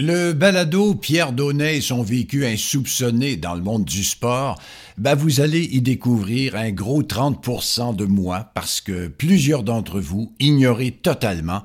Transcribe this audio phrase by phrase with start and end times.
[0.00, 4.56] Le balado Pierre Donnet et son vécu insoupçonné dans le monde du sport,
[4.96, 10.32] ben vous allez y découvrir un gros 30% de moi parce que plusieurs d'entre vous
[10.38, 11.62] ignoraient totalement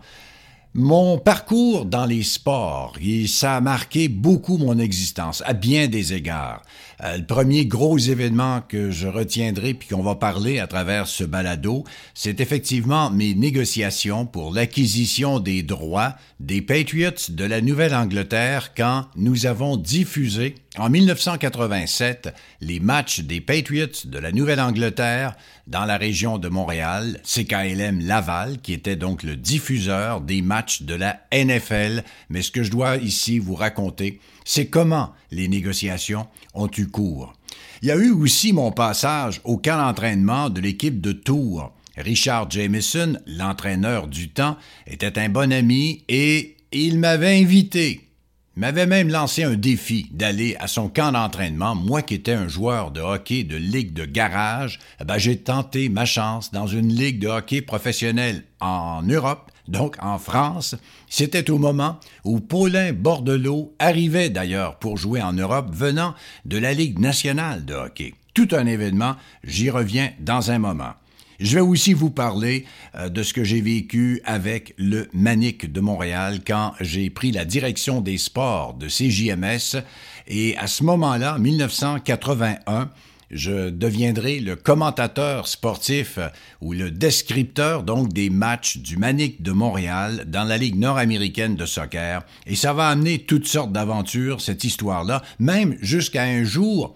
[0.74, 6.14] mon parcours dans les sports, et ça a marqué beaucoup mon existence, à bien des
[6.14, 6.64] égards.
[7.04, 11.24] Euh, le premier gros événement que je retiendrai puis qu'on va parler à travers ce
[11.24, 11.84] balado,
[12.14, 19.46] c'est effectivement mes négociations pour l'acquisition des droits des Patriots de la Nouvelle-Angleterre quand nous
[19.46, 25.36] avons diffusé en 1987 les matchs des Patriots de la Nouvelle-Angleterre
[25.68, 30.96] dans la région de Montréal, CKLM Laval, qui était donc le diffuseur des matchs de
[30.96, 32.04] la NFL.
[32.30, 37.34] Mais ce que je dois ici vous raconter, c'est comment les négociations ont eu cours?
[37.82, 41.72] Il y a eu aussi mon passage au camp d'entraînement de l'équipe de Tours.
[41.98, 44.58] Richard Jameson, l'entraîneur du temps,
[44.88, 48.04] était un bon ami et il m'avait invité
[48.56, 51.76] m'avait même lancé un défi d'aller à son camp d'entraînement.
[51.76, 55.90] Moi qui étais un joueur de hockey de ligue de garage, eh ben, j'ai tenté
[55.90, 60.76] ma chance dans une ligue de hockey professionnelle en Europe, donc en France.
[61.10, 66.74] C'était au moment où Paulin Bordelot arrivait d'ailleurs pour jouer en Europe venant de la
[66.74, 68.14] Ligue nationale de hockey.
[68.34, 70.94] Tout un événement, j'y reviens dans un moment.
[71.40, 75.82] Je vais aussi vous parler euh, de ce que j'ai vécu avec le Manic de
[75.82, 79.84] Montréal quand j'ai pris la direction des sports de CJMS
[80.28, 82.90] et à ce moment-là, 1981,
[83.34, 86.20] je deviendrai le commentateur sportif
[86.62, 91.66] ou le descripteur donc des matchs du Manic de Montréal dans la Ligue nord-américaine de
[91.66, 96.96] soccer et ça va amener toutes sortes d'aventures cette histoire-là, même jusqu'à un jour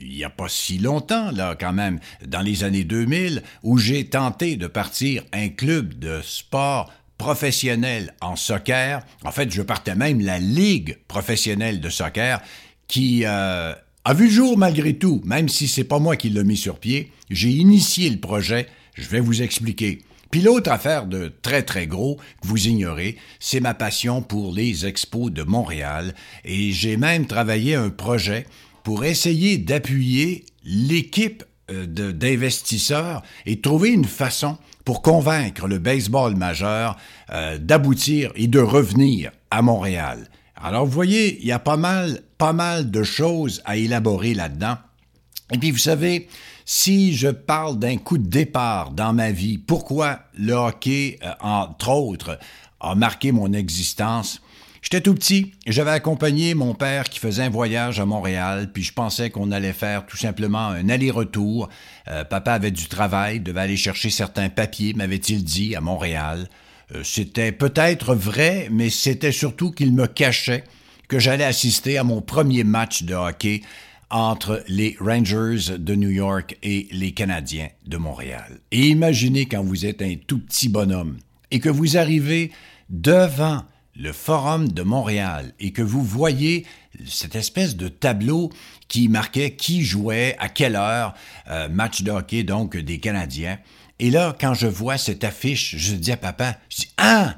[0.00, 4.08] il n'y a pas si longtemps, là, quand même, dans les années 2000, où j'ai
[4.08, 9.02] tenté de partir un club de sport professionnel en soccer.
[9.24, 12.40] En fait, je partais même la Ligue professionnelle de soccer
[12.86, 13.74] qui euh,
[14.08, 16.78] a vu le jour malgré tout, même si c'est pas moi qui l'ai mis sur
[16.78, 17.12] pied.
[17.28, 19.98] J'ai initié le projet, je vais vous expliquer.
[20.30, 24.86] Puis l'autre affaire de très très gros que vous ignorez, c'est ma passion pour les
[24.86, 26.14] expos de Montréal
[26.46, 28.46] et j'ai même travaillé un projet
[28.82, 34.56] pour essayer d'appuyer l'équipe euh, d'investisseurs et trouver une façon
[34.86, 36.96] pour convaincre le baseball majeur
[37.30, 40.30] euh, d'aboutir et de revenir à Montréal.
[40.60, 44.76] Alors vous voyez, il y a pas mal, pas mal de choses à élaborer là-dedans.
[45.52, 46.28] Et puis vous savez,
[46.64, 51.90] si je parle d'un coup de départ dans ma vie, pourquoi le hockey, euh, entre
[51.90, 52.38] autres,
[52.80, 54.40] a marqué mon existence,
[54.80, 58.92] J'étais tout petit, j'avais accompagné mon père qui faisait un voyage à Montréal, puis je
[58.92, 61.68] pensais qu'on allait faire tout simplement un aller-retour.
[62.06, 66.48] Euh, papa avait du travail, devait aller chercher certains papiers, m'avait-il dit, à Montréal.
[66.94, 70.64] Euh, c'était peut-être vrai, mais c'était surtout qu'il me cachait
[71.08, 73.62] que j'allais assister à mon premier match de hockey
[74.10, 78.60] entre les Rangers de New York et les Canadiens de Montréal.
[78.70, 81.18] Et imaginez quand vous êtes un tout petit bonhomme
[81.50, 82.50] et que vous arrivez
[82.88, 83.64] devant
[83.98, 86.64] le Forum de Montréal et que vous voyez
[87.06, 88.50] cette espèce de tableau
[88.86, 91.14] qui marquait qui jouait, à quelle heure,
[91.50, 93.58] euh, match de hockey donc des Canadiens.
[93.98, 97.36] Et là, quand je vois cette affiche, je dis à papa, je dis, ah,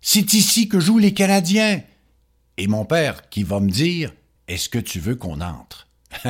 [0.00, 1.82] c'est ici que jouent les Canadiens.
[2.56, 4.12] Et mon père qui va me dire,
[4.48, 5.88] est-ce que tu veux qu'on entre?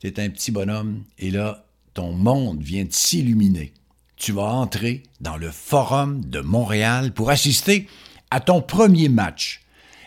[0.00, 1.64] C'est un petit bonhomme et là,
[1.94, 3.72] ton monde vient de s'illuminer.
[4.16, 7.88] Tu vas entrer dans le Forum de Montréal pour assister
[8.30, 9.62] à ton premier match.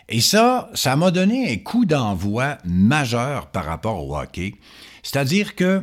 [0.08, 4.54] Et ça, ça m'a donné un coup d'envoi majeur par rapport au hockey.
[5.02, 5.82] C'est-à-dire que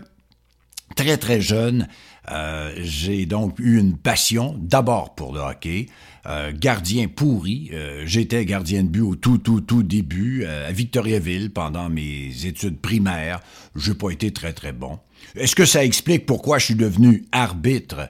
[0.96, 1.88] très très jeune,
[2.32, 5.88] euh, j'ai donc eu une passion d'abord pour le hockey.
[6.26, 11.52] Euh, gardien pourri, euh, j'étais gardien de but au tout tout tout début à Victoriaville
[11.52, 13.42] pendant mes études primaires.
[13.76, 15.00] J'ai pas été très très bon.
[15.36, 18.10] Est-ce que ça explique pourquoi je suis devenu arbitre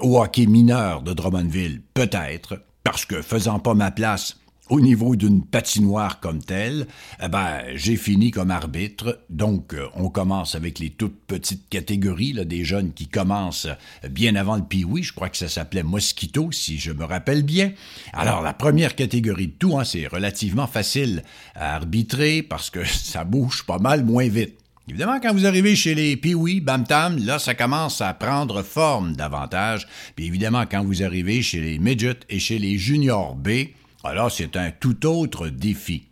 [0.00, 1.82] au hockey mineur de Drummondville?
[1.94, 4.36] Peut-être parce que faisant pas ma place
[4.70, 6.86] au niveau d'une patinoire comme telle,
[7.22, 9.20] eh ben, j'ai fini comme arbitre.
[9.28, 13.68] Donc, euh, on commence avec les toutes petites catégories, là, des jeunes qui commencent
[14.08, 15.02] bien avant le pioui.
[15.02, 17.72] Je crois que ça s'appelait Mosquito, si je me rappelle bien.
[18.12, 21.24] Alors, la première catégorie de tout, hein, c'est relativement facile
[21.54, 24.54] à arbitrer parce que ça bouge pas mal moins vite.
[24.88, 29.14] Évidemment, quand vous arrivez chez les Pee-Wee, Bam Tam, là, ça commence à prendre forme
[29.14, 29.86] davantage.
[30.16, 33.48] Puis évidemment, quand vous arrivez chez les Midgets et chez les Junior B,
[34.04, 36.04] alors c'est un tout autre défi.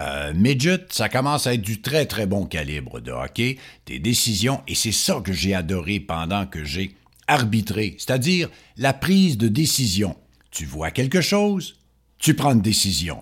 [0.00, 4.62] Euh, midget, ça commence à être du très très bon calibre de hockey, des décisions,
[4.68, 6.94] et c'est ça que j'ai adoré pendant que j'ai
[7.26, 10.16] arbitré, c'est-à-dire la prise de décision.
[10.50, 11.76] Tu vois quelque chose,
[12.18, 13.20] tu prends une décision.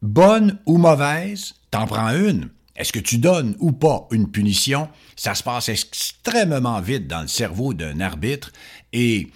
[0.00, 2.50] bonne ou mauvaise, t'en prends une.
[2.76, 4.88] Est-ce que tu donnes ou pas une punition?
[5.16, 8.52] Ça se passe extrêmement vite dans le cerveau d'un arbitre
[8.92, 9.28] et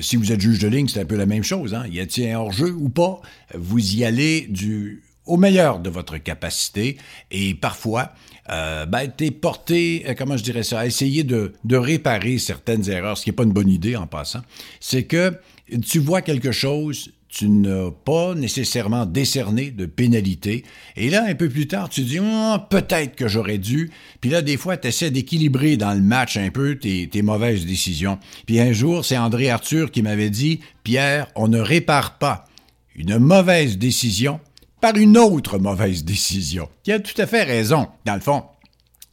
[0.00, 1.74] si vous êtes juge de ligne, c'est un peu la même chose.
[1.74, 1.84] Hein?
[1.90, 3.20] Y a-t-il un hors-jeu ou pas?
[3.54, 6.96] Vous y allez du au meilleur de votre capacité
[7.30, 8.12] et parfois,
[8.50, 9.10] euh, ben,
[9.40, 13.30] porté, euh, comment je dirais ça, à essayer de, de réparer certaines erreurs, ce qui
[13.30, 14.40] n'est pas une bonne idée en passant.
[14.80, 15.38] C'est que
[15.88, 20.64] tu vois quelque chose, tu n'as pas nécessairement décerné de pénalité.
[20.96, 23.90] Et là, un peu plus tard, tu dis, oh, peut-être que j'aurais dû.
[24.20, 27.66] Puis là, des fois, tu essaies d'équilibrer dans le match un peu tes, tes mauvaises
[27.66, 28.18] décisions.
[28.46, 32.46] Puis un jour, c'est André Arthur qui m'avait dit, Pierre, on ne répare pas
[32.96, 34.40] une mauvaise décision
[34.80, 36.68] par une autre mauvaise décision.
[36.86, 38.42] Il a tout à fait raison, dans le fond.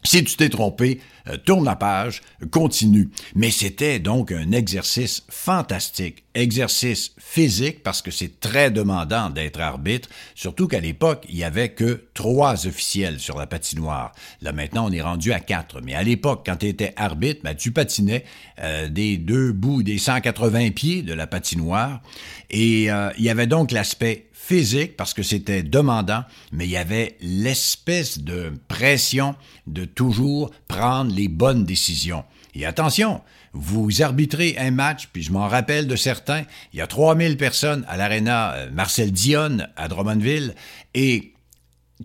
[0.08, 3.10] Si tu t'es trompé, euh, tourne la page, continue.
[3.36, 10.08] Mais c'était donc un exercice fantastique, exercice physique parce que c'est très demandant d'être arbitre,
[10.34, 14.14] surtout qu'à l'époque, il y avait que trois officiels sur la patinoire.
[14.42, 15.82] Là maintenant, on est rendu à quatre.
[15.82, 18.24] Mais à l'époque, quand tu étais arbitre, ben, tu patinais
[18.62, 22.02] euh, des deux bouts des 180 pieds de la patinoire
[22.50, 26.24] et euh, il y avait donc l'aspect physique parce que c'était demandant,
[26.54, 29.36] mais il y avait l'espèce de pression
[29.66, 32.24] de toujours prendre les bonnes décisions.
[32.56, 33.22] Et attention,
[33.52, 37.84] vous arbitrez un match, puis je m'en rappelle de certains, il y a 3000 personnes
[37.90, 40.56] à l'aréna euh, Marcel Dionne à Drummondville,
[40.94, 41.34] et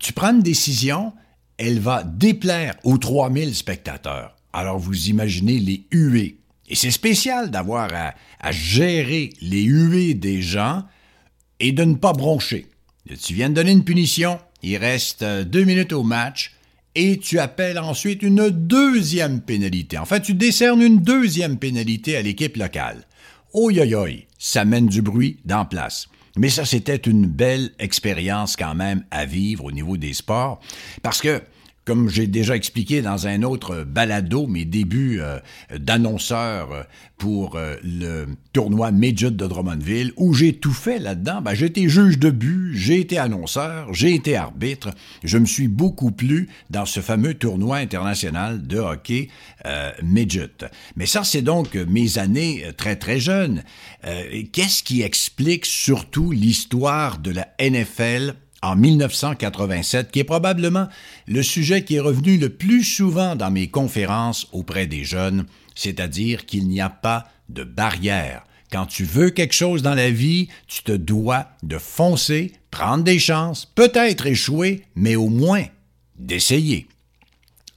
[0.00, 1.12] tu prends une décision,
[1.58, 4.34] elle va déplaire aux 3000 spectateurs.
[4.52, 6.38] Alors vous imaginez les huées.
[6.68, 10.84] Et c'est spécial d'avoir à, à gérer les huées des gens
[11.62, 12.66] et de ne pas broncher.
[13.22, 16.54] Tu viens de donner une punition, il reste euh, deux minutes au match,
[16.94, 19.96] et tu appelles ensuite une deuxième pénalité.
[19.96, 23.06] En fait, tu décernes une deuxième pénalité à l'équipe locale.
[23.54, 26.08] Oi, oi, oi, ça mène du bruit dans place.
[26.36, 30.60] Mais ça, c'était une belle expérience quand même à vivre au niveau des sports,
[31.02, 31.42] parce que
[31.84, 35.38] comme j'ai déjà expliqué dans un autre balado, mes débuts euh,
[35.76, 36.82] d'annonceur euh,
[37.18, 41.88] pour euh, le tournoi Midget de Drummondville, où j'ai tout fait là-dedans, ben, j'ai été
[41.88, 44.90] juge de but, j'ai été annonceur, j'ai été arbitre,
[45.24, 49.28] je me suis beaucoup plu dans ce fameux tournoi international de hockey
[50.02, 50.66] Midget.
[50.96, 53.62] Mais ça, c'est donc mes années très très jeunes.
[54.52, 60.88] Qu'est-ce qui explique surtout l'histoire de la NFL en 1987, qui est probablement
[61.26, 66.46] le sujet qui est revenu le plus souvent dans mes conférences auprès des jeunes, c'est-à-dire
[66.46, 68.44] qu'il n'y a pas de barrière.
[68.70, 73.18] Quand tu veux quelque chose dans la vie, tu te dois de foncer, prendre des
[73.18, 75.64] chances, peut-être échouer, mais au moins
[76.16, 76.86] d'essayer.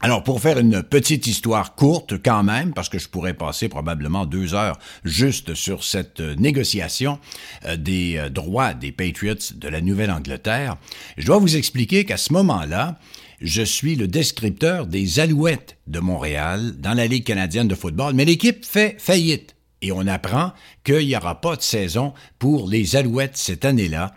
[0.01, 4.25] Alors, pour faire une petite histoire courte quand même, parce que je pourrais passer probablement
[4.25, 7.17] deux heures juste sur cette euh, négociation
[7.63, 10.75] euh, des euh, droits des Patriots de la Nouvelle-Angleterre,
[11.17, 12.99] je dois vous expliquer qu'à ce moment-là,
[13.39, 18.25] je suis le descripteur des Alouettes de Montréal dans la Ligue canadienne de football, mais
[18.25, 19.55] l'équipe fait faillite.
[19.81, 20.51] Et on apprend
[20.83, 24.15] qu'il n'y aura pas de saison pour les Alouettes cette année-là.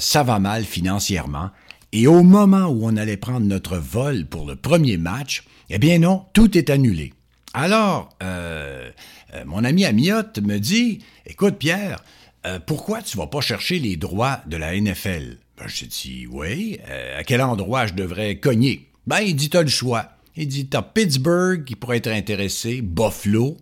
[0.00, 1.50] ça va mal financièrement.
[1.92, 5.98] Et au moment où on allait prendre notre vol pour le premier match, eh bien
[5.98, 7.12] non, tout est annulé.
[7.54, 8.90] Alors, euh,
[9.34, 12.04] euh, mon ami Amiotte me dit, écoute Pierre,
[12.46, 15.38] euh, pourquoi tu vas pas chercher les droits de la NFL?
[15.56, 16.78] Ben, j'ai dit, oui,
[17.16, 18.90] à quel endroit je devrais cogner?
[19.06, 20.10] Ben, il dit, t'as le choix.
[20.36, 23.56] Il dit, t'as Pittsburgh qui pourrait être intéressé, Buffalo,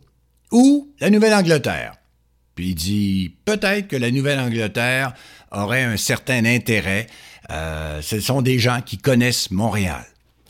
[0.51, 1.95] ou la Nouvelle-Angleterre.
[2.57, 5.15] Puis il dit, peut-être que la Nouvelle-Angleterre
[5.53, 7.07] aurait un certain intérêt
[7.51, 10.05] euh, ce sont des gens qui connaissent Montréal.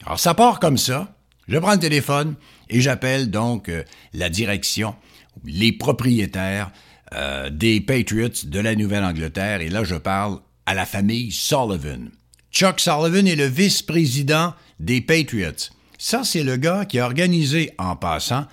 [0.06, 1.14] Alors ça part comme ça.
[1.48, 2.36] Je prends le téléphone
[2.70, 3.82] et j'appelle donc euh,
[4.12, 4.94] la direction,
[5.44, 6.70] les propriétaires
[7.14, 9.60] euh, des Patriots de la Nouvelle-Angleterre.
[9.60, 12.10] Et là, je parle à la famille Sullivan.
[12.50, 15.70] Chuck Sullivan est le vice-président des Patriots.
[15.98, 18.46] Ça, c'est le gars qui a organisé, en passant,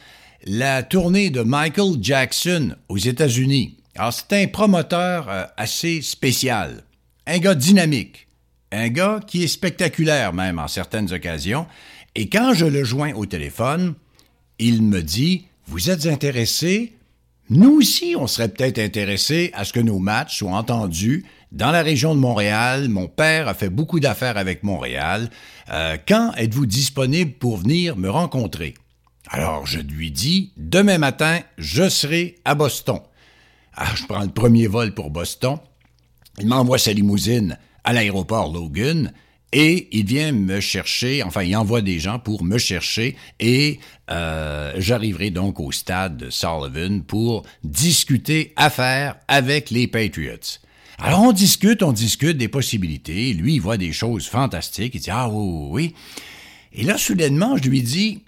[0.45, 3.77] la tournée de Michael Jackson aux États-Unis.
[3.95, 6.83] Alors, c'est un promoteur assez spécial,
[7.27, 8.27] un gars dynamique,
[8.71, 11.67] un gars qui est spectaculaire même en certaines occasions,
[12.15, 13.95] et quand je le joins au téléphone,
[14.59, 16.93] il me dit Vous êtes intéressé?
[17.49, 21.81] Nous aussi, on serait peut-être intéressé à ce que nos matchs soient entendus dans la
[21.81, 22.87] région de Montréal.
[22.87, 25.29] Mon père a fait beaucoup d'affaires avec Montréal.
[25.69, 28.73] Euh, quand êtes-vous disponible pour venir me rencontrer
[29.29, 32.99] Alors je lui dis Demain matin, je serai à Boston.
[33.75, 35.57] Ah, je prends le premier vol pour Boston.
[36.39, 39.11] Il m'envoie sa limousine à l'aéroport Logan
[39.53, 44.73] et il vient me chercher, enfin il envoie des gens pour me chercher et euh,
[44.77, 50.59] j'arriverai donc au stade de Sullivan pour discuter affaires avec les Patriots.
[51.03, 53.33] Alors on discute, on discute des possibilités.
[53.33, 54.93] Lui, voit des choses fantastiques.
[54.95, 55.95] Il dit Ah oui, oui.
[56.73, 58.23] Et là, soudainement, je lui dis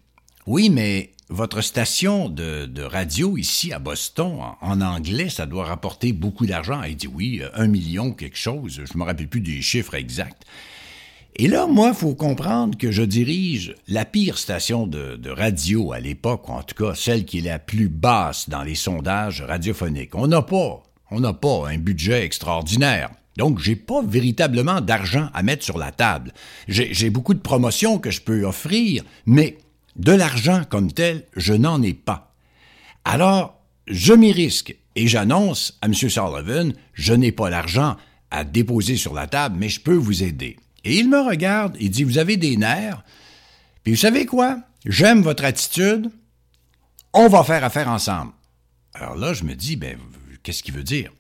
[0.48, 6.46] Oui, mais votre station de, radio ici à Boston, en, anglais, ça doit rapporter beaucoup
[6.46, 6.84] d'argent.
[6.84, 8.82] Il dit oui, un million quelque chose.
[8.84, 10.44] Je me rappelle plus des chiffres exacts.
[11.36, 15.92] Et là, moi, il faut comprendre que je dirige la pire station de, de radio
[15.92, 20.14] à l'époque, en tout cas celle qui est la plus basse dans les sondages radiophoniques.
[20.14, 23.10] On n'a pas, on n'a pas un budget extraordinaire.
[23.38, 26.34] Donc, j'ai pas véritablement d'argent à mettre sur la table.
[26.68, 29.58] J'ai beaucoup de promotions que je peux offrir, mais
[29.96, 32.34] de l'argent comme tel, je n'en ai pas.
[33.06, 35.94] Alors, je m'y risque et j'annonce à M.
[35.94, 37.98] Sullivan, je n'ai pas l'argent
[38.32, 40.58] à déposer sur la table, mais je peux vous aider.
[40.84, 43.04] Et il me regarde, il dit, vous avez des nerfs,
[43.84, 44.60] puis vous savez quoi?
[44.86, 46.10] J'aime votre attitude,
[47.14, 48.32] on va faire affaire ensemble.
[48.94, 49.98] Alors là, je me dis, ben,
[50.42, 51.12] qu'est-ce qu'il veut dire?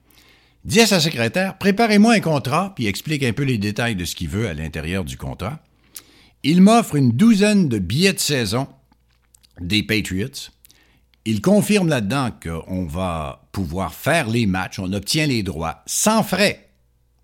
[0.65, 4.05] Il dit à sa secrétaire, préparez-moi un contrat, puis explique un peu les détails de
[4.05, 5.59] ce qu'il veut à l'intérieur du contrat.
[6.43, 8.67] Il m'offre une douzaine de billets de saison
[9.61, 10.51] des Patriots.
[11.23, 16.69] Il confirme là-dedans qu'on va pouvoir faire les matchs, on obtient les droits sans frais.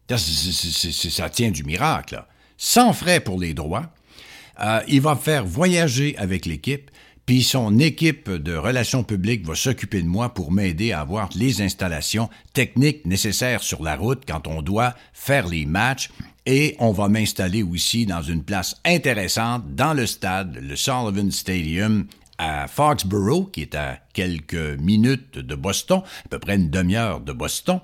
[0.09, 2.23] Ça, tient du miracle.
[2.57, 3.91] Sans frais pour les droits.
[4.61, 6.89] Euh, il va faire voyager avec l'équipe,
[7.25, 11.61] puis son équipe de relations publiques va s'occuper de moi pour m'aider à avoir les
[11.61, 16.09] installations techniques nécessaires sur la route quand on doit faire les matchs.
[16.51, 22.07] Et on va m'installer aussi dans une place intéressante dans le stade, le Sullivan Stadium,
[22.39, 27.33] à Foxborough, qui est à quelques minutes de Boston, à peu près une demi-heure de
[27.33, 27.81] Boston.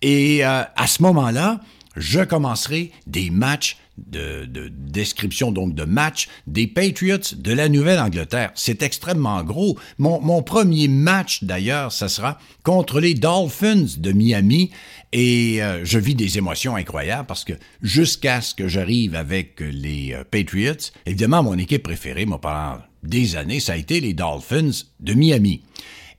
[0.00, 1.58] Et euh, à ce moment-là,
[1.96, 8.50] je commencerai des matchs de, description donc de matchs des Patriots de la Nouvelle-Angleterre.
[8.54, 9.78] C'est extrêmement gros.
[9.98, 14.70] Mon, premier match d'ailleurs, ça sera contre les Dolphins de Miami
[15.12, 20.12] et euh, je vis des émotions incroyables parce que jusqu'à ce que j'arrive avec les
[20.12, 24.70] euh, Patriots, évidemment mon équipe préférée, moi pendant des années, ça a été les Dolphins
[25.00, 25.62] de Miami.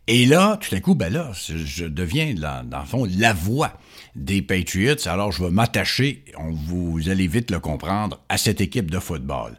[0.08, 3.74] Et là, tout à coup, ben là, je deviens, dans le fond, la voix
[4.16, 5.08] des Patriots.
[5.08, 6.24] Alors, je vais m'attacher,
[6.68, 9.58] vous allez vite le comprendre, à cette équipe de football.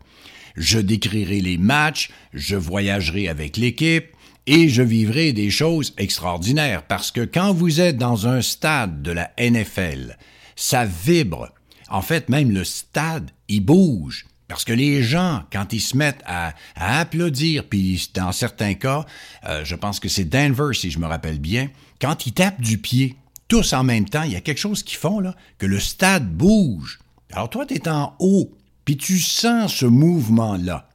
[0.56, 4.06] Je décrirai les matchs, je voyagerai avec l'équipe,
[4.46, 9.10] et je vivrai des choses extraordinaires parce que quand vous êtes dans un stade de
[9.10, 10.16] la NFL,
[10.54, 11.48] ça vibre.
[11.88, 14.26] En fait, même le stade, il bouge.
[14.48, 19.04] Parce que les gens, quand ils se mettent à, applaudir, puis dans certains cas,
[19.44, 21.68] euh, je pense que c'est Denver, si je me rappelle bien,
[22.00, 23.16] quand ils tapent du pied,
[23.48, 26.28] tous en même temps, il y a quelque chose qui font, là, que le stade
[26.28, 26.98] bouge.
[27.32, 28.52] Alors toi, tu es en haut,
[28.84, 30.88] puis tu sens ce mouvement-là.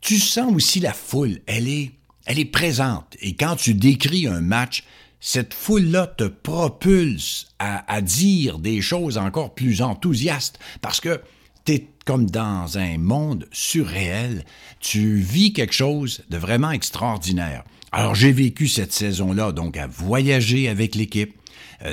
[0.00, 1.92] Tu sens aussi la foule, elle est,
[2.26, 3.16] elle est présente.
[3.20, 4.84] Et quand tu décris un match,
[5.20, 11.20] cette foule-là te propulse à, à dire des choses encore plus enthousiastes, parce que
[11.64, 14.44] tu comme dans un monde surréel.
[14.80, 17.62] Tu vis quelque chose de vraiment extraordinaire.
[17.92, 21.34] Alors j'ai vécu cette saison-là, donc à voyager avec l'équipe,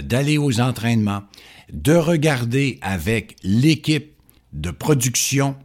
[0.01, 1.23] d'aller aux entraînements,
[1.71, 4.13] de regarder avec l'équipe
[4.53, 5.55] de production,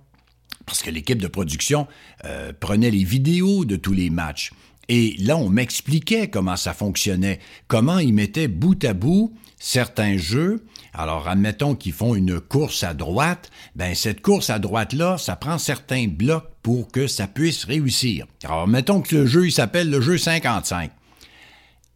[0.66, 1.86] parce que l'équipe de production
[2.24, 4.52] euh, prenait les vidéos de tous les matchs.
[4.88, 10.64] Et là, on m'expliquait comment ça fonctionnait, comment ils mettaient bout à bout certains jeux
[10.94, 15.56] alors, admettons qu'ils font une course à droite, ben cette course à droite-là, ça prend
[15.56, 18.26] certains blocs pour que ça puisse réussir.
[18.44, 20.90] Alors, mettons que le jeu, il s'appelle le jeu 55.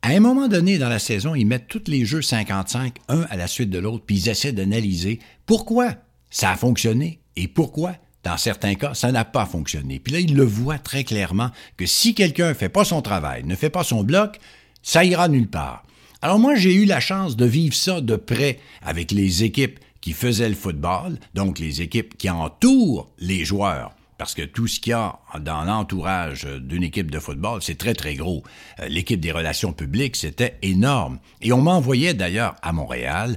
[0.06, 3.34] À un moment donné dans la saison, ils mettent tous les jeux 55, un à
[3.34, 5.94] la suite de l'autre, puis ils essaient d'analyser pourquoi
[6.30, 9.98] ça a fonctionné et pourquoi, dans certains cas, ça n'a pas fonctionné.
[9.98, 13.42] Puis là, ils le voient très clairement que si quelqu'un ne fait pas son travail,
[13.42, 14.38] ne fait pas son bloc,
[14.80, 15.82] ça ira nulle part.
[16.22, 20.12] Alors moi, j'ai eu la chance de vivre ça de près avec les équipes qui
[20.12, 23.96] faisaient le football, donc les équipes qui entourent les joueurs.
[24.18, 27.94] Parce que tout ce qu'il y a dans l'entourage d'une équipe de football, c'est très,
[27.94, 28.42] très gros.
[28.80, 31.18] Euh, l'équipe des relations publiques, c'était énorme.
[31.42, 33.36] Et on m'envoyait d'ailleurs à Montréal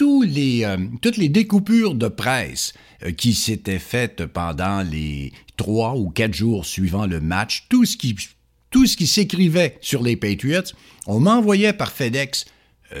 [0.00, 2.72] euh, toutes les découpures de presse
[3.04, 7.96] euh, qui s'étaient faites pendant les trois ou quatre jours suivant le match, tout ce
[7.96, 8.16] qui
[8.70, 10.72] tout ce qui s'écrivait sur les Patriots,
[11.06, 12.46] on m'envoyait par FedEx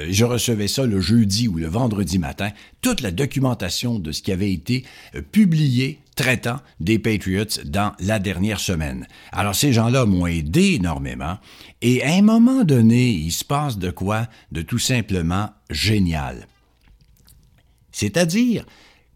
[0.08, 2.50] je recevais ça le jeudi ou le vendredi matin,
[2.80, 4.84] toute la documentation de ce qui avait été
[5.32, 9.06] publié traitant des Patriots dans la dernière semaine.
[9.32, 11.38] Alors ces gens-là m'ont aidé énormément
[11.80, 16.46] et à un moment donné, il se passe de quoi de tout simplement génial.
[17.92, 18.64] C'est-à-dire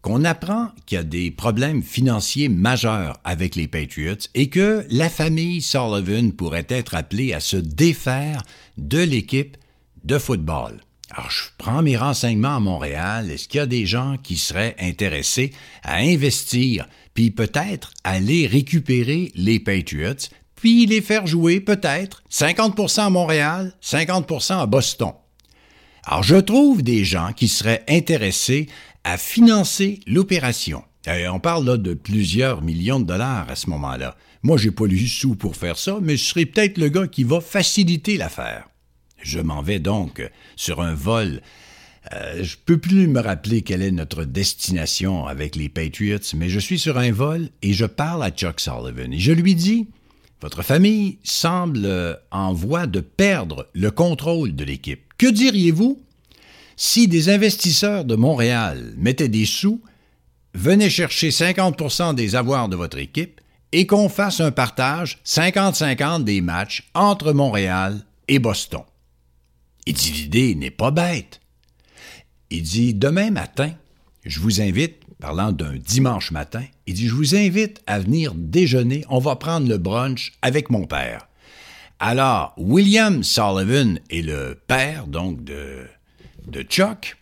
[0.01, 5.09] qu'on apprend qu'il y a des problèmes financiers majeurs avec les Patriots et que la
[5.09, 8.43] famille Sullivan pourrait être appelée à se défaire
[8.77, 9.57] de l'équipe
[10.03, 10.79] de football.
[11.11, 13.31] Alors, je prends mes renseignements à Montréal.
[13.31, 15.51] Est-ce qu'il y a des gens qui seraient intéressés
[15.83, 22.23] à investir, puis peut-être aller récupérer les Patriots, puis les faire jouer peut-être?
[22.29, 25.13] 50% à Montréal, 50% à Boston?
[26.03, 28.67] Alors, je trouve des gens qui seraient intéressés
[29.03, 30.83] à financer l'opération.
[31.07, 34.17] Euh, on parle là de plusieurs millions de dollars à ce moment-là.
[34.43, 37.23] Moi, j'ai pas lu sous pour faire ça, mais je serai peut-être le gars qui
[37.23, 38.67] va faciliter l'affaire.
[39.19, 41.41] Je m'en vais donc sur un vol.
[42.13, 46.59] Euh, je peux plus me rappeler quelle est notre destination avec les Patriots, mais je
[46.59, 49.87] suis sur un vol et je parle à Chuck Sullivan et je lui dis
[50.41, 55.01] Votre famille semble en voie de perdre le contrôle de l'équipe.
[55.17, 56.01] Que diriez-vous
[56.79, 59.81] si des investisseurs de Montréal mettaient des sous,
[60.53, 66.41] venaient chercher 50% des avoirs de votre équipe et qu'on fasse un partage 50-50 des
[66.41, 68.83] matchs entre Montréal et Boston?
[69.87, 71.39] Il dit l'idée n'est pas bête.
[72.49, 73.71] Il dit demain matin,
[74.25, 79.05] je vous invite, parlant d'un dimanche matin, il dit je vous invite à venir déjeuner,
[79.07, 81.29] on va prendre le brunch avec mon père.
[81.99, 85.85] Alors, William Sullivan est le père donc de,
[86.47, 87.15] de Chuck.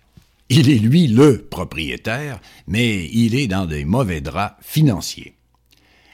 [0.50, 5.36] Il est lui le propriétaire, mais il est dans des mauvais draps financiers.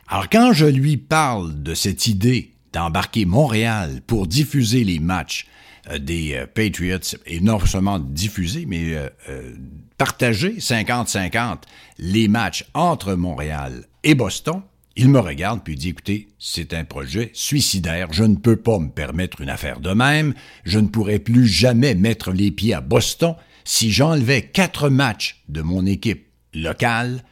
[0.06, 5.48] Alors quand je lui parle de cette idée d'embarquer Montréal pour diffuser les matchs
[6.00, 9.56] des euh, Patriots, et non seulement diffuser, mais euh,
[9.98, 11.60] partager 50-50
[11.98, 14.62] les matchs entre Montréal et Boston,
[14.96, 18.90] il me regarde puis dit écoutez, c'est un projet suicidaire, je ne peux pas me
[18.90, 20.34] permettre une affaire de même,
[20.66, 25.62] je ne pourrai plus jamais mettre les pieds à Boston si j'enlevais quatre matchs de
[25.62, 27.24] mon équipe locale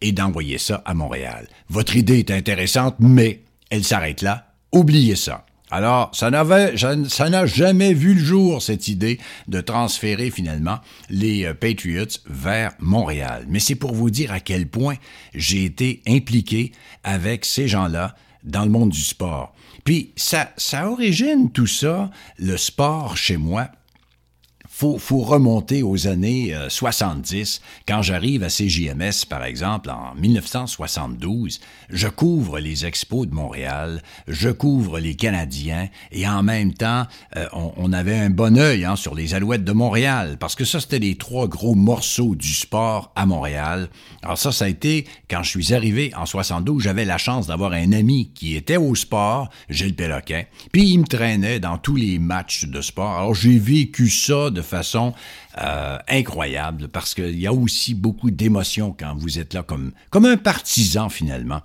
[0.00, 1.48] et d'envoyer ça à Montréal.
[1.68, 4.54] Votre idée est intéressante, mais elle s'arrête là.
[4.72, 5.46] Oubliez ça.
[5.74, 12.20] Alors, ça n'a jamais vu le jour, cette idée de transférer finalement les euh, Patriots
[12.26, 13.46] vers Montréal.
[13.48, 14.96] Mais c'est pour vous dire à quel point
[15.34, 16.72] j'ai été impliqué
[17.04, 18.14] avec ces gens-là
[18.44, 19.54] dans le monde du sport.
[19.82, 23.70] Puis, ça, ça origine tout ça, le sport chez moi,
[24.74, 27.60] faut, faut remonter aux années 70.
[27.62, 34.02] Euh, Quand j'arrive à CJMS, par exemple, en 1972, je couvre les expos de Montréal,
[34.28, 37.04] je couvre les Canadiens, et en même temps,
[37.36, 40.80] euh, on, avait un bon œil hein, sur les Alouettes de Montréal, parce que ça,
[40.80, 43.90] c'était les trois gros morceaux du sport à Montréal.
[44.22, 47.72] Alors ça, ça a été, quand je suis arrivé en 72, j'avais la chance d'avoir
[47.72, 52.18] un ami qui était au sport, Gilles Péloquin, puis il me traînait dans tous les
[52.18, 53.18] matchs de sport.
[53.18, 55.14] Alors j'ai vécu ça de façon
[55.58, 60.36] euh, incroyable parce qu'il y a aussi beaucoup d'émotions quand vous êtes là comme, un
[60.36, 61.60] partisan finalement.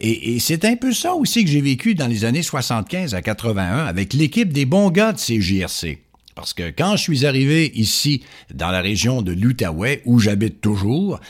[0.00, 3.86] Et, c'est un peu ça aussi que j'ai vécu dans les années 75 à 81
[3.86, 5.98] avec l'équipe des bons gars de CJRC.
[6.34, 11.20] Parce que quand je suis arrivé ici, dans la région de l'Outaouais, où j'habite toujours,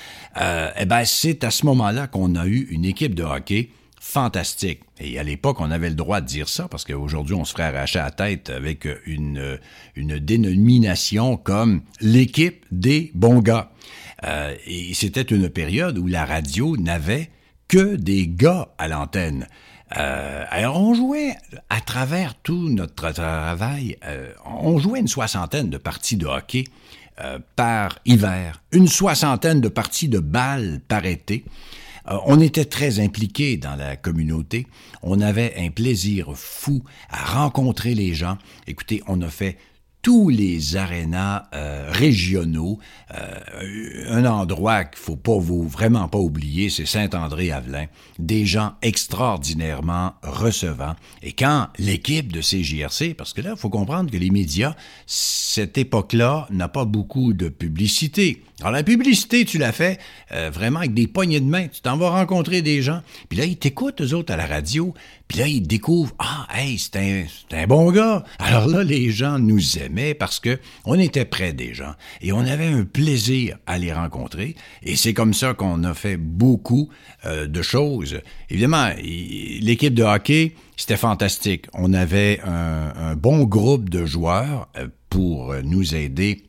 [0.40, 3.68] euh, eh ben c'est à ce moment-là qu'on a eu une équipe de hockey
[4.04, 4.80] fantastique.
[5.00, 7.64] Et à l'époque, on avait le droit de dire ça, parce qu'aujourd'hui, on se ferait
[7.64, 9.58] arracher la tête avec une,
[9.96, 13.72] une dénomination comme l'équipe des bons gars.
[14.22, 17.30] Euh, et c'était une période où la radio n'avait
[17.66, 19.48] que des gars à l'antenne.
[19.96, 21.34] Euh, alors on jouait
[21.70, 26.64] à travers tout notre travail, euh, on jouait une soixantaine de parties de hockey
[27.54, 31.44] par hiver, une soixantaine de parties de balles par été.
[32.08, 34.66] Euh, on était très impliqués dans la communauté.
[35.02, 38.38] On avait un plaisir fou à rencontrer les gens.
[38.66, 39.58] Écoutez, on a fait
[40.04, 42.78] tous les arénas euh, régionaux.
[43.14, 47.86] Euh, un endroit qu'il faut pas vous vraiment pas oublier, c'est Saint-André-Avelin.
[48.18, 50.94] Des gens extraordinairement recevants.
[51.22, 55.78] Et quand l'équipe de CJRC, parce que là, il faut comprendre que les médias, cette
[55.78, 58.42] époque-là, n'a pas beaucoup de publicité.
[58.60, 59.98] Alors la publicité, tu l'as fait
[60.30, 61.66] euh, vraiment avec des poignées de main.
[61.66, 63.02] Tu t'en vas rencontrer des gens.
[63.28, 64.94] Puis là, ils t'écoutent, eux autres, à la radio.
[65.26, 68.22] Puis là, ils découvrent, ah, hey, c'est un, un, bon gars.
[68.38, 71.94] Alors là, les gens nous aimaient parce que on était près des gens.
[72.20, 74.54] Et on avait un plaisir à les rencontrer.
[74.84, 76.90] Et c'est comme ça qu'on a fait beaucoup
[77.26, 78.20] euh, de choses.
[78.50, 81.66] Évidemment, l'équipe de hockey, c'était fantastique.
[81.74, 86.44] On avait un, un, bon groupe de joueurs euh, pour nous aider.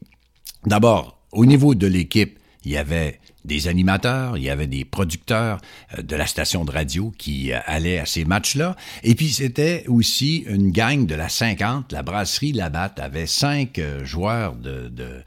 [0.65, 5.59] D'abord, au niveau de l'équipe, il y avait des animateurs, il y avait des producteurs
[5.97, 8.75] euh, de la station de radio qui euh, allaient à ces matchs-là.
[9.03, 14.03] Et puis c'était aussi une gang de la 50, la brasserie Labatte avait cinq euh,
[14.03, 15.21] joueurs de, de,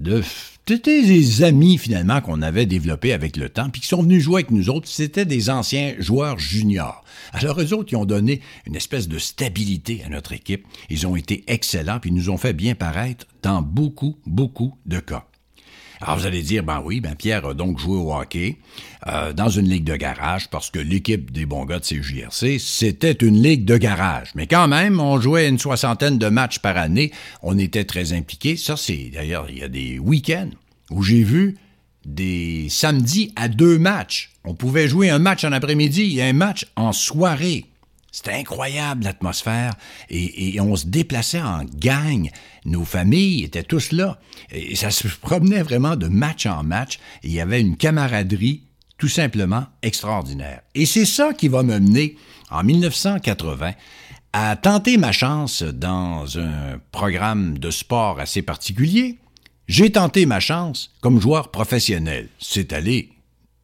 [0.00, 0.22] de
[0.66, 4.42] c'était des amis finalement qu'on avait développés avec le temps, puis qui sont venus jouer
[4.42, 4.86] avec nous autres.
[4.86, 7.02] C'était des anciens joueurs juniors.
[7.32, 10.64] Alors eux autres, ils ont donné une espèce de stabilité à notre équipe.
[10.88, 15.00] Ils ont été excellents, puis ils nous ont fait bien paraître dans beaucoup, beaucoup de
[15.00, 15.26] cas.
[16.00, 18.56] Alors vous allez dire, ben oui, ben Pierre a donc joué au hockey
[19.06, 23.12] euh, dans une ligue de garage parce que l'équipe des bons gars de CJRC, c'était
[23.12, 24.30] une ligue de garage.
[24.34, 27.12] Mais quand même, on jouait une soixantaine de matchs par année.
[27.42, 28.56] On était très impliqués.
[28.56, 30.50] Ça, c'est d'ailleurs, il y a des week-ends
[30.90, 31.58] où j'ai vu
[32.06, 34.30] des samedis à deux matchs.
[34.44, 37.66] On pouvait jouer un match en après-midi et un match en soirée.
[38.12, 39.74] C'était incroyable l'atmosphère
[40.08, 42.28] et, on se déplaçait en gang.
[42.64, 44.18] Nos familles étaient tous là
[44.50, 46.98] et ça se promenait vraiment de match en match.
[47.22, 48.62] Et il y avait une camaraderie
[48.98, 50.60] tout simplement extraordinaire.
[50.74, 52.16] Et c'est ça qui va me mener
[52.50, 53.72] en 1980
[54.32, 59.18] à tenter ma chance dans un programme de sport assez particulier.
[59.66, 62.28] J'ai tenté ma chance comme joueur professionnel.
[62.38, 63.10] C'est allé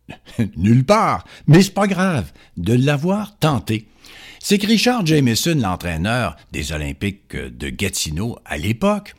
[0.57, 3.89] nulle part, mais c'est pas grave de l'avoir tenté
[4.49, 9.17] c'est que Richard Jameson, l'entraîneur des Olympiques de Gatineau à l'époque,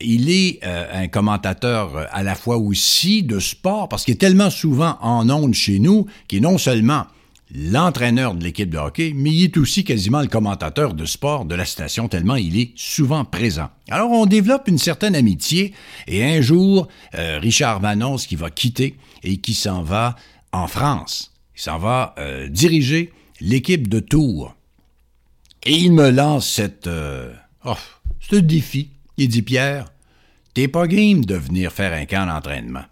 [0.00, 4.16] il est euh, un commentateur euh, à la fois aussi de sport, parce qu'il est
[4.16, 7.04] tellement souvent en ondes chez nous, qu'il est non seulement
[7.54, 11.54] l'entraîneur de l'équipe de hockey, mais il est aussi quasiment le commentateur de sport de
[11.54, 13.68] la station, tellement il est souvent présent.
[13.90, 15.74] Alors on développe une certaine amitié,
[16.08, 20.16] et un jour, euh, Richard Vanons qui va quitter et qui s'en va
[20.52, 21.34] en France.
[21.54, 22.14] Il s'en va
[22.48, 23.12] diriger
[23.44, 24.56] l'équipe de Tours.
[25.64, 27.32] Et il me lance cette, euh,
[27.64, 27.76] oh,
[28.18, 28.90] ce défi.
[29.18, 29.86] Il dit Pierre,
[30.54, 32.84] t'es pas game de venir faire un camp d'entraînement.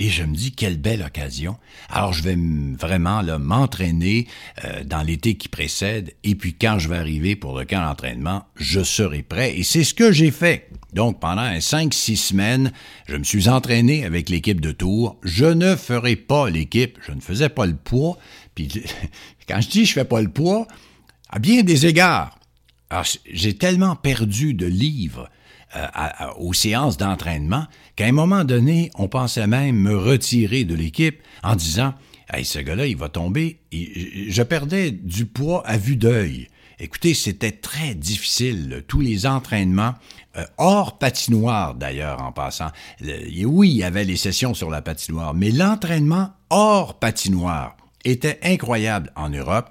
[0.00, 1.56] Et je me dis, quelle belle occasion.
[1.88, 4.26] Alors, je vais vraiment m'entraîner
[4.64, 8.44] euh, dans l'été qui précède, et puis quand je vais arriver pour le camp d'entraînement,
[8.56, 9.56] je serai prêt.
[9.56, 10.68] Et c'est ce que j'ai fait.
[10.92, 12.72] Donc, pendant cinq, six semaines,
[13.06, 15.20] je me suis entraîné avec l'équipe de Tours.
[15.22, 18.18] Je ne ferai pas l'équipe, je ne faisais pas le poids.
[18.54, 18.84] Puis,
[19.48, 20.66] quand je dis je fais pas le poids,
[21.28, 22.38] à bien des égards,
[23.30, 25.30] j'ai tellement perdu de livres
[25.76, 25.86] euh,
[26.36, 31.56] aux séances d'entraînement qu'à un moment donné, on pensait même me retirer de l'équipe en
[31.56, 31.94] disant
[32.30, 33.60] Hey, ce gars-là, il va tomber.
[33.72, 36.48] je perdais du poids à vue d'œil.
[36.78, 39.94] Écoutez, c'était très difficile, tous les entraînements,
[40.36, 42.70] euh, hors patinoire d'ailleurs en passant.
[43.00, 49.10] oui, il y avait les sessions sur la patinoire, mais l'entraînement hors patinoire était incroyable
[49.16, 49.70] en Europe.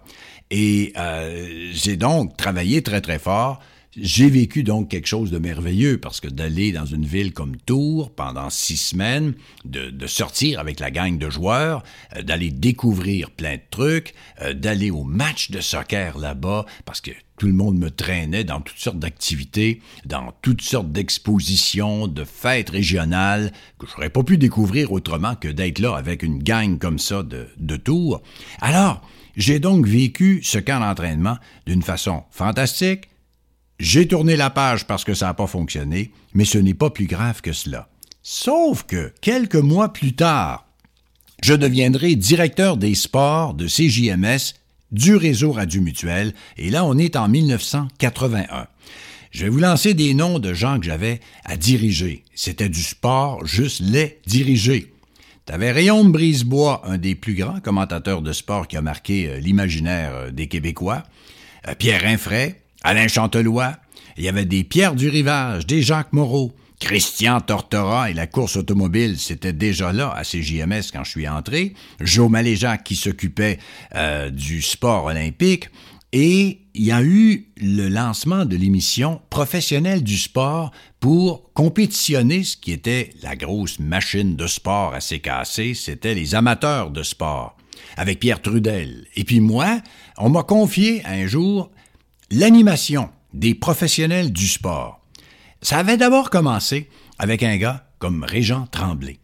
[0.50, 3.60] Et euh, j'ai donc travaillé très très fort
[3.97, 8.10] j'ai vécu donc quelque chose de merveilleux parce que d'aller dans une ville comme Tours
[8.12, 9.34] pendant six semaines,
[9.65, 11.84] de, sortir avec la gang de joueurs,
[12.15, 17.12] euh, d'aller découvrir plein de trucs, euh, d'aller au match de soccer là-bas parce que
[17.38, 22.69] tout le monde me traînait dans toutes sortes d'activités, dans toutes sortes d'expositions, de fêtes
[22.69, 27.23] régionales que j'aurais pas pu découvrir autrement que d'être là avec une gang comme ça
[27.23, 28.21] de, de Tours.
[28.62, 29.01] Alors,
[29.36, 33.11] j'ai donc vécu ce camp d'entraînement d'une façon fantastique,
[33.82, 37.08] j'ai tourné la page parce que ça n'a pas fonctionné, mais ce n'est pas plus
[37.08, 37.89] grave que cela.
[38.22, 40.67] Sauf que, quelques mois plus tard,
[41.41, 44.54] je deviendrai directeur des sports de CJMS
[44.91, 48.67] du réseau Radio Mutuel, et là on est en 1981.
[49.32, 52.24] Je vais vous lancer des noms de gens que j'avais à diriger.
[52.36, 54.94] C'était du sport, juste les diriger.
[55.46, 60.12] T'avais Rayon Brisebois, un des plus grands commentateurs de sport qui a marqué euh, l'imaginaire
[60.13, 61.02] euh, des Québécois.
[61.67, 63.76] Euh, Pierre Rinfray, Alain Chantelois,
[64.17, 68.56] il y avait des Pierre du Rivage, des Jacques Moreau, Christian Tortora et la course
[68.56, 71.76] automobile, c'était déjà là à CJMS quand je suis entré.
[72.00, 73.60] Joe Maléjac qui s'occupait
[73.96, 75.70] euh, du sport olympique.
[76.12, 82.58] Et il y a eu le lancement de l'émission professionnelle du sport pour compétitionner ce
[82.58, 87.56] qui était la grosse machine de sport à CKC, c'était les amateurs de sport,
[87.96, 89.06] avec Pierre Trudel.
[89.15, 89.82] Et puis moi,
[90.17, 91.72] on m'a confié un jour
[92.32, 95.02] l'animation des professionnels du sport.
[95.62, 96.89] Ça avait d'abord commencé
[97.20, 99.20] avec un gars comme Régent Tremblay.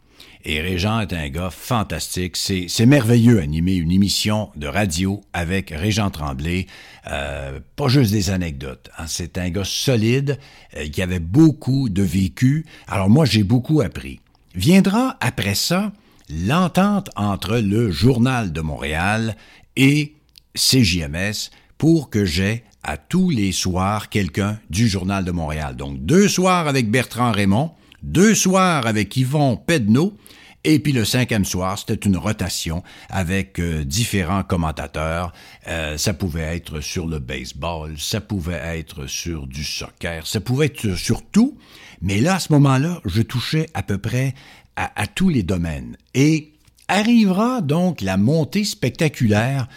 [0.46, 2.38] Et Régent est un gars fantastique.
[2.38, 6.68] C'est merveilleux animer une émission de radio avec Régent Tremblay.
[7.10, 8.90] Euh, pas juste des anecdotes.
[8.98, 9.06] Hein.
[9.08, 10.38] C'est un gars solide
[10.76, 12.66] euh, qui avait beaucoup de vécu.
[12.88, 14.20] Alors moi, j'ai beaucoup appris.
[14.54, 15.92] Viendra après ça
[16.30, 19.36] l'entente entre le Journal de Montréal
[19.76, 20.16] et
[20.56, 25.76] CJMS pour que j'ai à tous les soirs quelqu'un du Journal de Montréal.
[25.76, 27.72] Donc deux soirs avec Bertrand Raymond,
[28.04, 30.18] deux soirs avec Yvon Pedneau,
[30.64, 35.32] et puis le cinquième soir, c'était une rotation avec euh, différents commentateurs.
[35.68, 40.66] Euh, ça pouvait être sur le baseball, ça pouvait être sur du soccer, ça pouvait
[40.66, 41.58] être sur tout.
[42.02, 44.34] Mais là, à ce moment-là, je touchais à peu près
[44.76, 45.96] à, à tous les domaines.
[46.14, 46.52] Et
[46.90, 49.68] arrivera donc la montée spectaculaire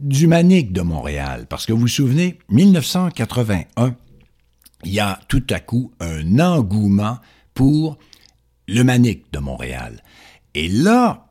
[0.00, 1.46] du Manic de Montréal.
[1.48, 3.94] Parce que vous vous souvenez, 1981,
[4.84, 7.18] il y a tout à coup un engouement
[7.54, 7.98] pour
[8.68, 10.02] le Manic de Montréal.
[10.54, 11.28] Et là,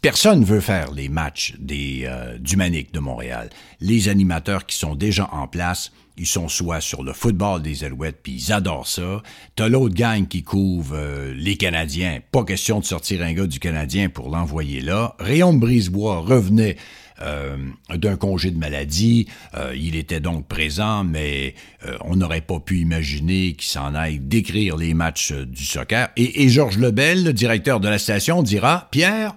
[0.00, 3.50] personne veut faire les matchs des, euh, du Manic de Montréal.
[3.80, 8.20] Les animateurs qui sont déjà en place, ils sont soit sur le football des Alouettes,
[8.22, 9.22] puis ils adorent ça.
[9.54, 12.20] T'as l'autre gang qui couvre euh, les Canadiens.
[12.32, 15.14] Pas question de sortir un gars du Canadien pour l'envoyer là.
[15.20, 16.76] Rayon Brisebois revenait
[17.20, 17.56] euh,
[17.94, 19.26] d'un congé de maladie.
[19.54, 21.54] Euh, il était donc présent, mais
[21.84, 26.10] euh, on n'aurait pas pu imaginer qu'il s'en aille décrire les matchs du soccer.
[26.16, 29.34] Et, Georges Lebel, le directeur de la station, dira Pierre,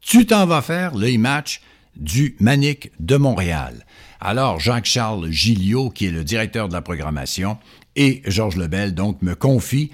[0.00, 1.62] tu t'en vas faire les matchs
[1.96, 3.86] du Manic de Montréal.
[4.20, 7.58] Alors, Jacques-Charles Gilliot, qui est le directeur de la programmation,
[7.96, 9.90] et Georges Lebel, donc, me confient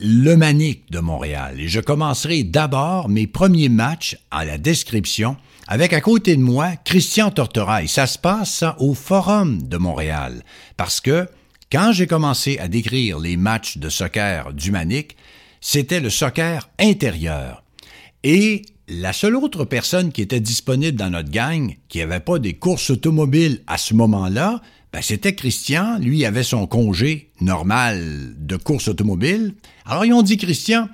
[0.00, 1.60] le Manic de Montréal.
[1.60, 6.76] Et je commencerai d'abord mes premiers matchs à la description avec à côté de moi
[6.84, 7.88] Christian Tortoraille.
[7.88, 10.42] Ça se passe au Forum de Montréal.
[10.76, 11.28] Parce que
[11.72, 15.16] quand j'ai commencé à décrire les matchs de soccer du Manic,
[15.60, 17.64] c'était le soccer intérieur.
[18.22, 22.54] Et la seule autre personne qui était disponible dans notre gang, qui n'avait pas des
[22.54, 24.60] courses automobiles à ce moment-là,
[24.92, 25.98] ben c'était Christian.
[25.98, 29.54] Lui avait son congé normal de course automobile.
[29.86, 30.88] Alors ils ont dit, Christian,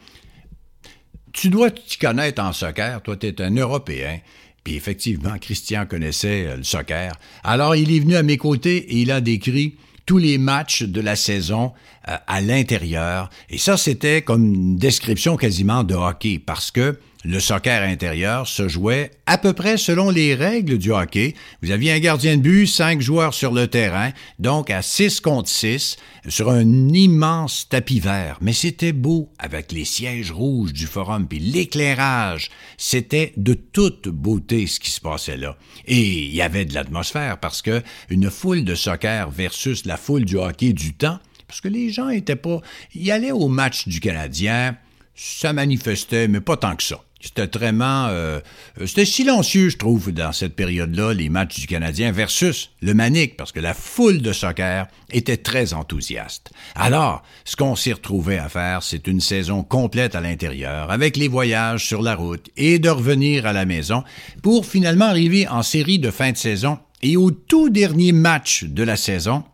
[1.33, 4.21] tu dois t'y connaître en soccer, toi tu es un Européen.
[4.65, 7.13] Puis effectivement, Christian connaissait euh, le soccer.
[7.45, 11.01] Alors il est venu à mes côtés et il a décrit tous les matchs de
[11.01, 11.73] la saison
[12.09, 13.31] euh, à l'intérieur.
[13.49, 18.67] Et ça, c'était comme une description quasiment de hockey, parce que le soccer intérieur se
[18.67, 21.35] jouait à peu près selon les règles du hockey.
[21.63, 25.49] Vous aviez un gardien de but, cinq joueurs sur le terrain, donc à 6 contre
[25.51, 25.97] 6,
[26.29, 28.39] sur un immense tapis vert.
[28.41, 32.51] Mais c'était beau avec les sièges rouges du forum, puis l'éclairage.
[32.79, 35.59] C'était de toute beauté ce qui se passait là.
[35.87, 40.25] Et il y avait de l'atmosphère parce que une foule de soccer versus la foule
[40.25, 42.61] du hockey du temps, parce que les gens étaient pas...
[42.95, 44.77] Ils allaient au match du Canadien,
[45.15, 47.05] ça manifestait, mais pas tant que ça.
[47.21, 48.07] C'était vraiment...
[48.09, 48.41] Euh,
[48.87, 53.53] c'était silencieux, je trouve, dans cette période-là, les matchs du Canadien versus le Manic, parce
[53.53, 56.51] que la foule de soccer était très enthousiaste.
[56.75, 61.29] Alors, ce qu'on s'y retrouvait à faire, c'est une saison complète à l'intérieur, avec les
[61.29, 64.03] voyages sur la route et de revenir à la maison,
[64.43, 68.83] pour finalement arriver en série de fin de saison et au tout dernier match de
[68.83, 69.45] la saison,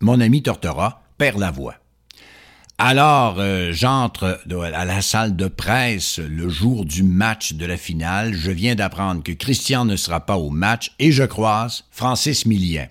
[0.00, 1.74] mon ami Tortora perd la voix.
[2.78, 4.38] Alors, euh, j'entre
[4.74, 8.34] à la salle de presse le jour du match de la finale.
[8.34, 12.88] Je viens d'apprendre que Christian ne sera pas au match et je croise Francis Millien.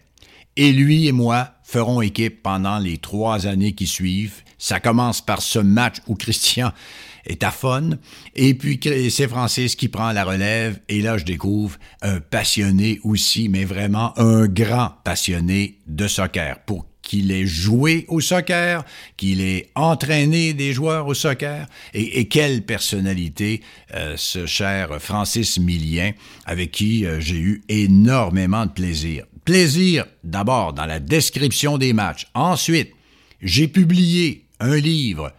[0.55, 4.41] Et lui et moi ferons équipe pendant les trois années qui suivent.
[4.57, 6.71] Ça commence par ce match où Christian
[7.27, 7.91] est à fun.
[8.35, 8.79] Et puis,
[9.11, 10.79] c'est Francis qui prend la relève.
[10.89, 16.59] Et là, je découvre un passionné aussi, mais vraiment un grand passionné de soccer.
[16.65, 18.83] Pour qu'il ait joué au soccer,
[19.15, 23.61] qu'il ait entraîné des joueurs au soccer, et, quelle personnalité
[23.93, 26.11] euh, ce cher Francis Millien,
[26.45, 29.25] avec qui euh, j'ai eu énormément de plaisir.
[29.45, 32.27] Plaisir d'abord dans la description des matchs.
[32.33, 32.91] Ensuite,
[33.41, 35.31] j'ai publié un livre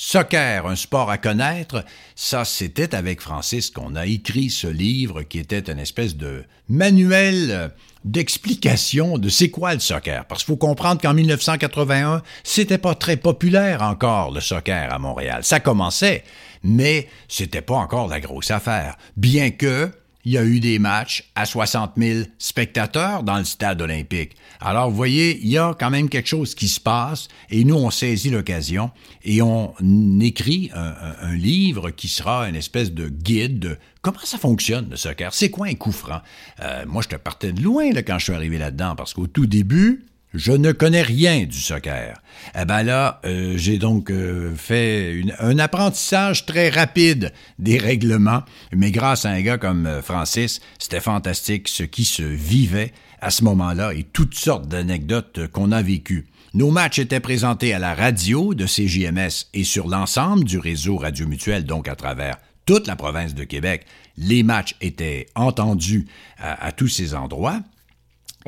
[0.00, 1.84] Soccer, un sport à connaître,
[2.14, 7.72] ça c'était avec Francis qu'on a écrit ce livre qui était une espèce de manuel
[8.04, 10.24] d'explication de c'est quoi le soccer.
[10.26, 15.42] Parce qu'il faut comprendre qu'en 1981, c'était pas très populaire encore le soccer à Montréal.
[15.42, 16.22] Ça commençait,
[16.62, 18.96] mais c'était pas encore la grosse affaire.
[19.16, 19.90] Bien que
[20.28, 24.32] il y a eu des matchs à 60 000 spectateurs dans le stade olympique.
[24.60, 27.76] Alors, vous voyez, il y a quand même quelque chose qui se passe et nous,
[27.76, 28.90] on saisit l'occasion
[29.24, 29.72] et on
[30.20, 35.32] écrit un, livre qui sera une espèce de guide de comment ça fonctionne, le soccer.
[35.32, 36.20] C'est quoi un coup franc?
[36.60, 39.28] Euh, moi, je te partais de loin là, quand je suis arrivé là-dedans parce qu'au
[39.28, 42.20] tout début, je ne connais rien du soccer.
[42.54, 48.42] Eh ben là, euh, j'ai donc euh, fait un apprentissage très rapide des règlements,
[48.74, 53.30] mais grâce à un gars comme euh, Francis, c'était fantastique ce qui se vivait à
[53.30, 56.26] ce moment-là et toutes sortes d'anecdotes qu'on a vécues.
[56.54, 61.26] Nos matchs étaient présentés à la radio de CJMS et sur l'ensemble du réseau Radio
[61.26, 63.86] Mutuel, donc à travers toute la province de Québec.
[64.16, 66.06] Les matchs étaient entendus
[66.38, 67.60] à tous ces endroits.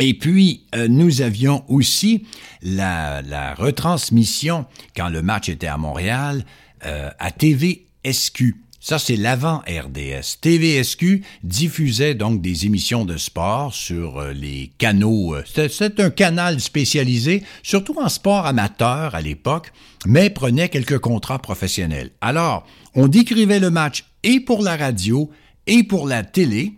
[0.01, 2.27] Et puis, euh, nous avions aussi
[2.63, 6.45] la, retransmission, quand le match était à Montréal,
[6.85, 8.55] euh, à TV SQ.
[8.83, 10.41] Ça, c'est l'avant RDS.
[10.41, 15.35] TVSQ diffusait donc des émissions de sport sur euh, les canaux.
[15.35, 19.71] Euh, c'était un canal spécialisé, surtout en sport amateur à l'époque,
[20.07, 22.11] mais prenait quelques contrats professionnels.
[22.23, 25.31] Alors, on décrivait le match et pour la radio
[25.67, 26.73] et pour la télé.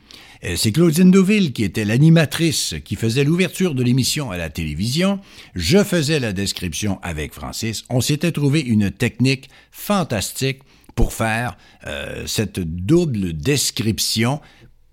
[0.44, 5.20] Euh, c'est Claudine Deauville qui était l'animatrice qui faisait l'ouverture de l'émission à la télévision.
[5.54, 7.84] Je faisais la description avec Francis.
[7.90, 10.60] On s'était trouvé une technique fantastique
[10.94, 14.40] pour faire euh, cette double description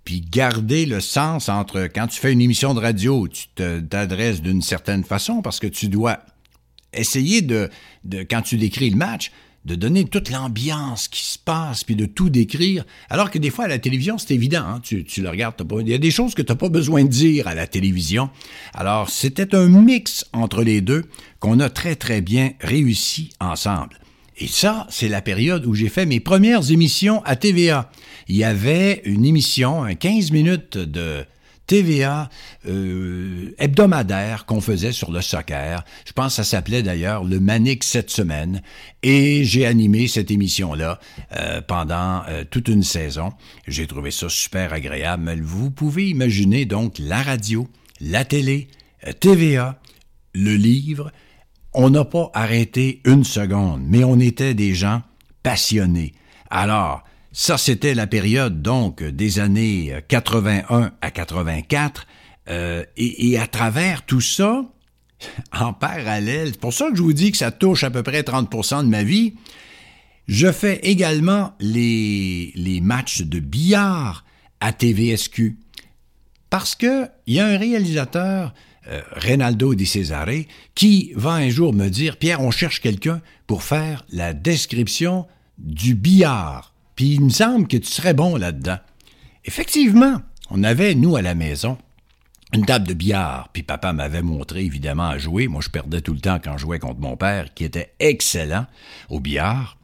[0.05, 3.47] puis garder le sens entre quand tu fais une émission de radio, tu
[3.89, 6.19] t'adresses d'une certaine façon parce que tu dois
[6.93, 7.69] essayer de,
[8.05, 9.31] de, quand tu décris le match,
[9.65, 13.65] de donner toute l'ambiance qui se passe, puis de tout décrire, alors que des fois
[13.65, 16.33] à la télévision, c'est évident, hein, tu, le regardes, pas, il y a des choses
[16.33, 18.29] que tu n'as pas besoin de dire à la télévision.
[18.73, 21.05] Alors c'était un mix entre les deux
[21.39, 23.99] qu'on a très très bien réussi ensemble.
[24.41, 27.91] Et ça, c'est la période où j'ai fait mes premières émissions à TVA.
[28.29, 31.25] Il y avait une émission, 15 minutes de
[31.69, 32.29] TVA
[32.67, 35.85] euh, hebdomadaire qu'on faisait sur le soccer.
[36.03, 38.63] Je pense que ça s'appelait d'ailleurs le Manic cette semaine.
[39.03, 40.99] Et j'ai animé cette émission-là
[41.37, 43.33] euh, pendant euh, toute une saison.
[43.67, 45.41] J'ai trouvé ça super agréable.
[45.43, 47.67] Vous pouvez imaginer donc la radio,
[48.01, 48.67] la télé,
[49.19, 49.79] TVA,
[50.33, 51.11] le livre,
[51.75, 55.03] on n'a pas arrêté une seconde, mais on était des gens
[55.43, 56.13] passionnés.
[56.49, 62.07] Alors, ça c'était la période donc des années 81 à 84,
[62.49, 64.65] euh, et, à travers tout ça,
[65.51, 68.21] en parallèle, c'est pour ça que je vous dis que ça touche à peu près
[68.21, 69.35] 30% de ma vie,
[70.27, 74.25] je fais également les, les matchs de billard
[74.59, 75.57] à TVSQ.
[76.49, 78.53] Parce que il y a un réalisateur
[78.87, 83.61] euh, Reynaldo Di Cesare, qui va un jour me dire Pierre, on cherche quelqu'un pour
[83.61, 86.73] faire la description du billard.
[86.99, 88.75] Puis il me semble que tu serais bon là-dedans.
[89.45, 91.77] Effectivement, on avait, nous, à la maison,
[92.51, 95.47] une table de billard, puis papa m'avait montré évidemment à jouer.
[95.47, 98.65] Moi, je perdais tout le temps quand je jouais contre mon père, qui était excellent
[99.07, 99.77] au billard.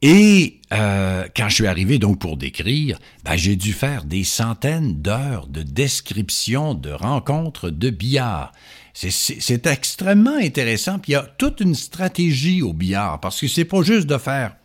[0.00, 5.02] Et euh, quand je suis arrivé donc pour décrire, ben, j'ai dû faire des centaines
[5.02, 8.52] d'heures de description de rencontres de billard.
[8.94, 13.66] C'est extrêmement intéressant, puis il y a toute une stratégie au billard, parce que c'est
[13.66, 14.56] pas juste de faire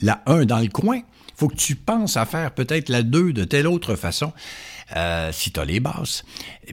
[0.00, 1.00] la 1 dans le coin,
[1.36, 4.32] faut que tu penses à faire peut-être la 2 de telle autre façon.
[4.96, 6.24] Euh, si tu as les basses.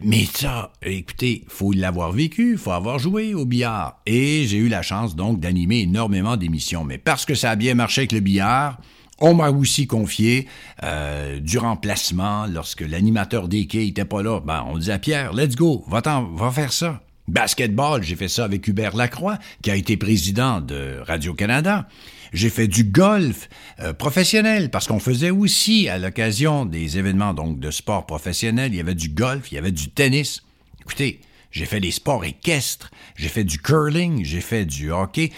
[0.02, 4.02] Mais ça, écoutez, faut l'avoir vécu, faut avoir joué au billard.
[4.08, 6.84] Et j'ai eu la chance donc d'animer énormément d'émissions.
[6.84, 8.80] Mais parce que ça a bien marché avec le billard,
[9.20, 10.48] on m'a aussi confié
[10.82, 14.40] euh, du remplacement lorsque l'animateur des quais était pas là.
[14.40, 17.02] Ben, on disait à Pierre, let's go, va, va faire ça.
[17.28, 21.88] Basketball, j'ai fait ça avec Hubert Lacroix, qui a été président de Radio-Canada.
[22.34, 27.60] J'ai fait du golf euh, professionnel parce qu'on faisait aussi à l'occasion des événements donc
[27.60, 30.44] de sport professionnel, il y avait du golf, il y avait du tennis.
[30.82, 35.32] Écoutez, j'ai fait des sports équestres, j'ai fait du curling, j'ai fait du hockey.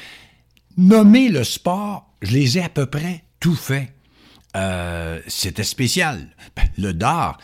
[0.78, 3.94] Nommer le sport, je les ai à peu près tout fait.
[4.56, 6.36] Euh, c'était spécial.
[6.56, 7.38] Ben, le dard,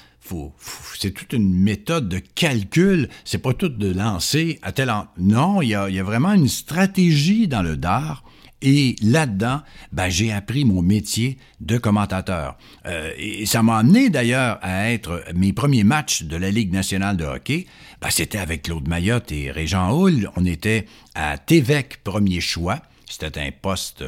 [0.97, 3.09] c'est toute une méthode de calcul.
[3.23, 5.07] C'est pas tout de lancer à tel an.
[5.17, 8.23] Non, il y a, vraiment une stratégie dans le dard
[8.61, 9.61] et là-dedans,
[9.91, 12.57] ben, j'ai appris mon métier de commentateur.
[12.87, 17.17] Euh, et ça m'a amené d'ailleurs à être mes premiers matchs de la Ligue nationale
[17.17, 17.67] de hockey.
[18.01, 20.31] Ben, c'était avec Claude Mayotte et Régent Hull.
[20.35, 22.81] On était à Tévec premier choix.
[23.07, 24.03] C'était un poste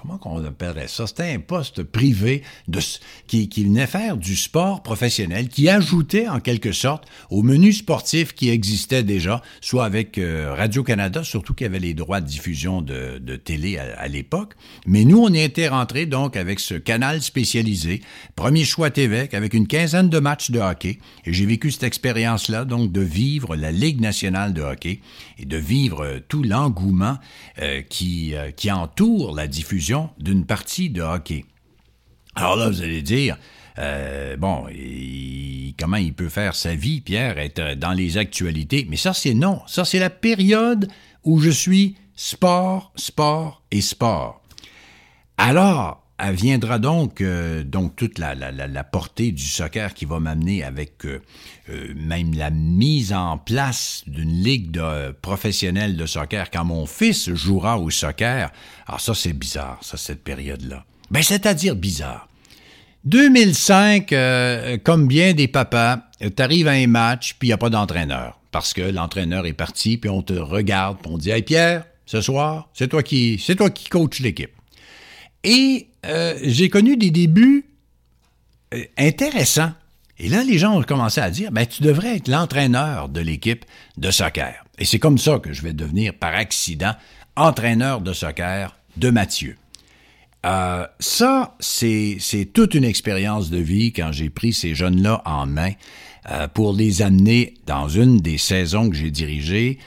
[0.00, 1.06] comment qu'on appellerait ça?
[1.06, 2.42] C'était un poste privé
[3.26, 8.48] qui, venait faire du sport professionnel, qui ajoutait en quelque sorte au menu sportif qui
[8.48, 13.18] existait déjà, soit avec euh, Radio-Canada, surtout qu'il y avait les droits de diffusion de,
[13.36, 14.54] télé à, l'époque.
[14.86, 18.00] Mais nous, on y était rentrés donc avec ce canal spécialisé,
[18.36, 20.98] premier choix TV, avec une quinzaine de matchs de hockey.
[21.24, 25.00] Et j'ai vécu cette expérience-là, donc de vivre la Ligue nationale de hockey
[25.38, 27.18] et de vivre tout l'engouement
[27.60, 31.44] euh, euh, qui entoure la diffusion d'une partie de hockey.
[32.34, 33.36] Alors là, vous allez dire,
[33.78, 34.66] euh, bon,
[35.78, 38.86] comment il peut faire sa vie, Pierre, être dans les actualités?
[38.88, 39.60] Mais ça, c'est non.
[39.66, 40.88] Ça, c'est la période
[41.24, 44.42] où je suis sport, sport et sport.
[45.36, 51.04] Alors, viendra donc, euh, donc toute la, la, portée du soccer qui va m'amener avec
[51.04, 51.20] euh,
[51.96, 57.78] même la mise en place d'une ligue de, professionnelle de soccer quand mon fils jouera
[57.78, 58.50] au soccer.
[58.86, 60.84] Alors ça, c'est bizarre, ça, cette période-là.
[61.10, 62.28] Ben, c'est-à-dire bizarre.
[63.04, 66.00] 2005, euh, comme bien des papas,
[66.36, 68.38] t'arrives à un match, puis il n'y a pas d'entraîneur.
[68.50, 72.20] Parce que l'entraîneur est parti, puis on te regarde, puis on dit Hey Pierre, ce
[72.20, 74.50] soir, c'est toi qui c'est toi qui coach l'équipe.
[75.44, 77.66] Et euh, j'ai connu des débuts
[78.74, 79.72] euh, intéressants.
[80.18, 83.64] Et là, les gens ont commencé à dire, ben, tu devrais être l'entraîneur de l'équipe
[83.96, 84.64] de soccer.
[84.78, 86.94] Et c'est comme ça que je vais devenir, par accident,
[87.36, 89.56] entraîneur de soccer de Mathieu.
[90.46, 92.18] Euh, ça, c'est
[92.52, 95.72] toute une expérience de vie quand j'ai pris ces jeunes-là en main
[96.30, 99.78] euh, pour les amener dans une des saisons que j'ai dirigées,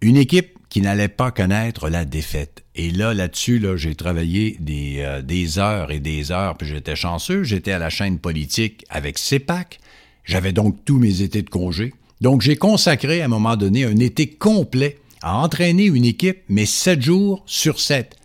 [0.00, 2.64] une équipe qui n'allait pas connaître la défaite.
[2.82, 6.96] Et là, là-dessus, là, j'ai travaillé des, euh, des heures et des heures, puis j'étais
[6.96, 7.42] chanceux.
[7.42, 9.80] J'étais à la chaîne politique avec CEPAC.
[10.24, 11.92] J'avais donc tous mes étés de congé.
[12.22, 16.64] Donc, j'ai consacré à un moment donné un été complet à entraîner une équipe, mais
[16.64, 18.16] sept jours sur sept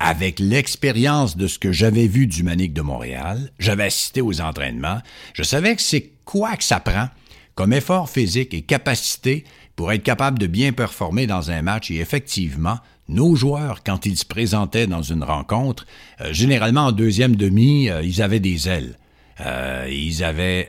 [0.00, 5.02] avec l'expérience de ce que j'avais vu du Manic de Montréal, j'avais assisté aux entraînements,
[5.34, 7.08] je savais que c'est quoi que ça prend
[7.56, 9.44] comme effort physique et capacité
[9.76, 12.78] pour être capable de bien performer dans un match et effectivement,
[13.08, 15.86] nos joueurs, quand ils se présentaient dans une rencontre,
[16.20, 18.98] euh, généralement en deuxième demi, euh, ils avaient des ailes.
[19.40, 20.68] Euh, ils avaient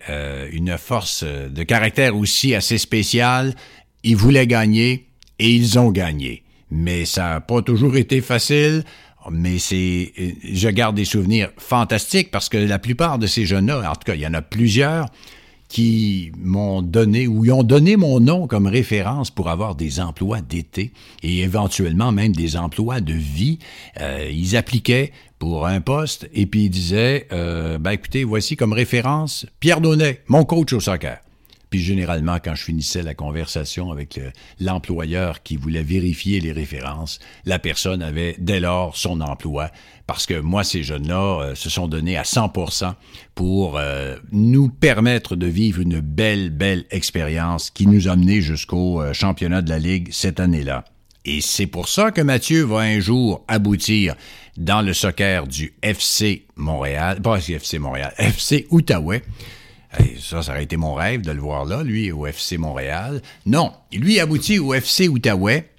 [0.51, 3.55] une force de caractère aussi assez spéciale.
[4.03, 5.07] Ils voulaient gagner
[5.39, 6.43] et ils ont gagné.
[6.69, 8.83] Mais ça n'a pas toujours été facile
[9.31, 10.13] mais c'est,
[10.43, 14.15] je garde des souvenirs fantastiques parce que la plupart de ces jeunes-là, en tout cas,
[14.15, 15.07] il y en a plusieurs
[15.69, 20.91] qui m'ont donné ou ont donné mon nom comme référence pour avoir des emplois d'été
[21.23, 23.59] et éventuellement même des emplois de vie.
[24.01, 28.73] Euh, ils appliquaient pour un poste et puis ils disaient, euh, ben écoutez, voici comme
[28.73, 31.19] référence Pierre Donnet, mon coach au soccer.
[31.69, 34.19] Puis généralement, quand je finissais la conversation avec
[34.59, 39.71] l'employeur qui voulait vérifier les références, la personne avait dès lors son emploi
[40.09, 42.95] parce que moi, ces jeunes-là euh, se sont donnés à 100%
[43.35, 49.03] pour euh, nous permettre de vivre une belle, belle expérience qui nous a menés jusqu'au
[49.03, 50.83] euh, championnat de la Ligue cette année-là.
[51.25, 54.15] Et c'est pour ça que Mathieu va un jour aboutir
[54.57, 59.21] dans le soccer du FC Montréal, pas FC Montréal, FC Outaouais,
[60.19, 63.21] ça, ça aurait été mon rêve de le voir là, lui, au FC Montréal.
[63.45, 65.69] Non, lui aboutit au FC Outaouais.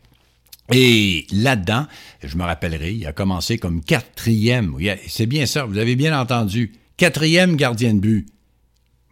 [0.72, 1.86] Et là-dedans,
[2.22, 4.76] je me rappellerai, il a commencé comme quatrième.
[5.08, 6.72] C'est bien ça, vous avez bien entendu.
[6.96, 8.26] Quatrième gardien de but.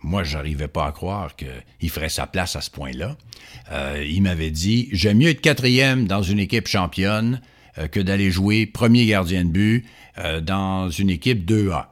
[0.02, 3.16] Moi, j'arrivais pas à croire qu'il ferait sa place à ce point-là.
[3.72, 7.40] Euh, il m'avait dit, j'aime mieux être quatrième dans une équipe championne
[7.78, 9.86] euh, que d'aller jouer premier gardien de but
[10.18, 11.86] euh, dans une équipe 2A.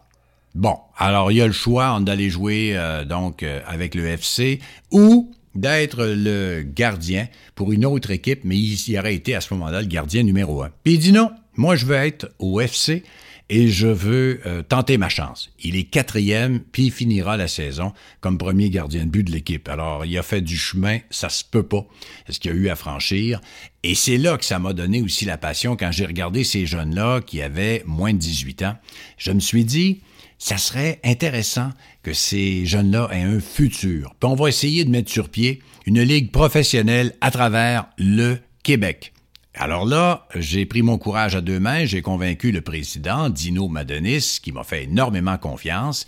[0.57, 4.59] Bon, alors il y a le choix d'aller jouer euh, donc euh, avec le FC
[4.90, 9.52] ou d'être le gardien pour une autre équipe, mais il, y aurait été à ce
[9.52, 10.70] moment-là le gardien numéro un.
[10.82, 13.02] Puis il dit non, moi je veux être au FC
[13.50, 15.52] et je veux euh, tenter ma chance.
[15.62, 17.92] Il est quatrième, puis il finira la saison
[18.22, 19.68] comme premier gardien de but de l'équipe.
[19.68, 21.86] Alors, il a fait du chemin, ça se peut pas,
[22.30, 23.42] ce qu'il a eu à franchir?
[23.82, 27.20] Et c'est là que ça m'a donné aussi la passion quand j'ai regardé ces jeunes-là
[27.20, 28.76] qui avaient moins de 18 ans.
[29.18, 30.00] Je me suis dit,
[30.39, 31.70] ça serait intéressant
[32.03, 34.14] que ces jeunes-là aient un futur.
[34.20, 39.12] Puis on va essayer de mettre sur pied une ligue professionnelle à travers le Québec.
[39.55, 44.39] Alors là, j'ai pris mon courage à deux mains, j'ai convaincu le président, Dino Madonis,
[44.43, 46.05] qui m'a fait énormément confiance,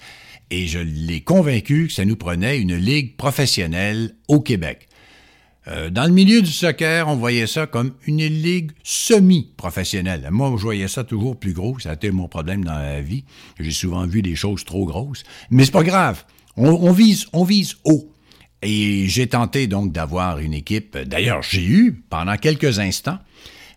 [0.51, 4.88] et je l'ai convaincu que ça nous prenait une ligue professionnelle au Québec.
[5.71, 10.27] Euh, dans le milieu du soccer, on voyait ça comme une ligue semi-professionnelle.
[10.31, 11.79] Moi, je voyais ça toujours plus gros.
[11.79, 13.25] Ça a été mon problème dans la vie.
[13.61, 15.25] J'ai souvent vu des choses trop grosses.
[15.51, 16.25] Mais c'est pas grave.
[16.57, 18.11] On, vise, on vise haut.
[18.63, 20.97] Et j'ai tenté donc d'avoir une équipe.
[20.97, 23.19] D'ailleurs, j'ai eu pendant quelques instants,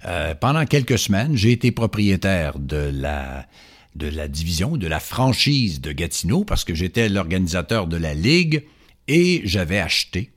[0.06, 3.46] euh, pendant quelques semaines, j'ai été propriétaire de la
[3.94, 8.64] de la division, de la franchise de Gatineau, parce que j'étais l'organisateur de la ligue
[9.10, 10.32] et j'avais acheté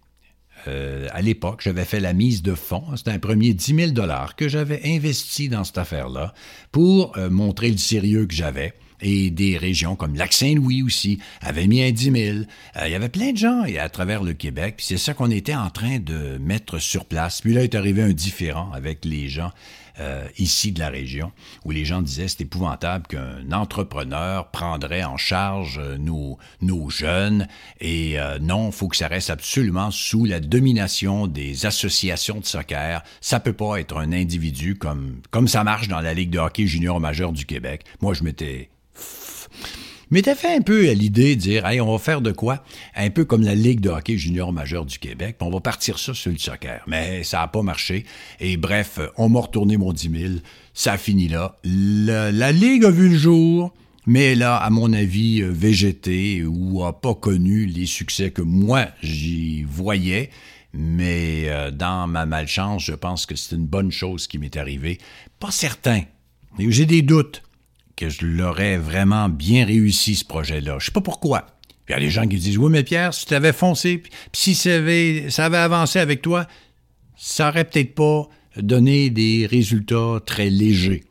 [0.68, 2.84] euh, à l'époque, j'avais fait la mise de fonds.
[2.96, 6.34] C'était un premier 10 000 dollars que j'avais investi dans cette affaire-là
[6.72, 8.74] pour euh, montrer le sérieux que j'avais.
[9.00, 12.38] Et des régions comme Lac-Saint-Louis aussi avaient mis un 10 000.
[12.76, 14.76] Euh, il y avait plein de gens à travers le Québec.
[14.78, 17.40] c'est ça qu'on était en train de mettre sur place.
[17.40, 19.50] Puis là est arrivé un différent avec les gens
[20.00, 21.32] euh, ici de la région,
[21.64, 27.46] où les gens disaient c'est épouvantable qu'un entrepreneur prendrait en charge euh, nos, nos jeunes
[27.80, 33.02] et euh, non, faut que ça reste absolument sous la domination des associations de soccer.
[33.20, 36.66] Ça peut pas être un individu comme, comme ça marche dans la Ligue de hockey
[36.66, 37.84] junior majeur du Québec.
[38.00, 38.70] Moi, je m'étais
[40.10, 42.64] mais t'as fait un peu à l'idée de dire, hey, on va faire de quoi?
[42.94, 46.14] Un peu comme la Ligue de hockey junior majeur du Québec, on va partir ça
[46.14, 46.82] sur le soccer.
[46.86, 48.04] Mais ça n'a pas marché.
[48.40, 50.32] Et bref, on m'a retourné mon 10 000.
[50.72, 51.56] Ça a fini là.
[51.64, 53.72] La, Ligue a vu le jour,
[54.06, 58.86] mais là, à mon avis, euh, végété ou a pas connu les succès que moi
[59.02, 60.30] j'y voyais.
[60.72, 64.98] Mais euh, dans ma malchance, je pense que c'est une bonne chose qui m'est arrivée.
[65.38, 66.02] Pas certain.
[66.58, 67.42] J'ai des doutes
[67.96, 70.78] que je l'aurais vraiment bien réussi, ce projet-là.
[70.78, 71.46] Je sais pas pourquoi.
[71.88, 74.12] Il y a des gens qui disent, oui, mais Pierre, si tu avais foncé, puis
[74.32, 76.46] si ça avait, avancé avec toi,
[77.16, 81.04] ça aurait peut-être pas donné des résultats très légers.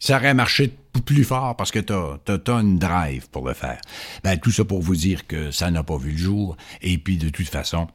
[0.00, 0.72] Ça aurait marché
[1.04, 3.80] plus fort parce que tu as, une drive pour le faire.
[4.24, 6.56] Ben, tout ça pour vous dire que ça n'a pas vu le jour.
[6.80, 7.86] Et puis, de toute façon,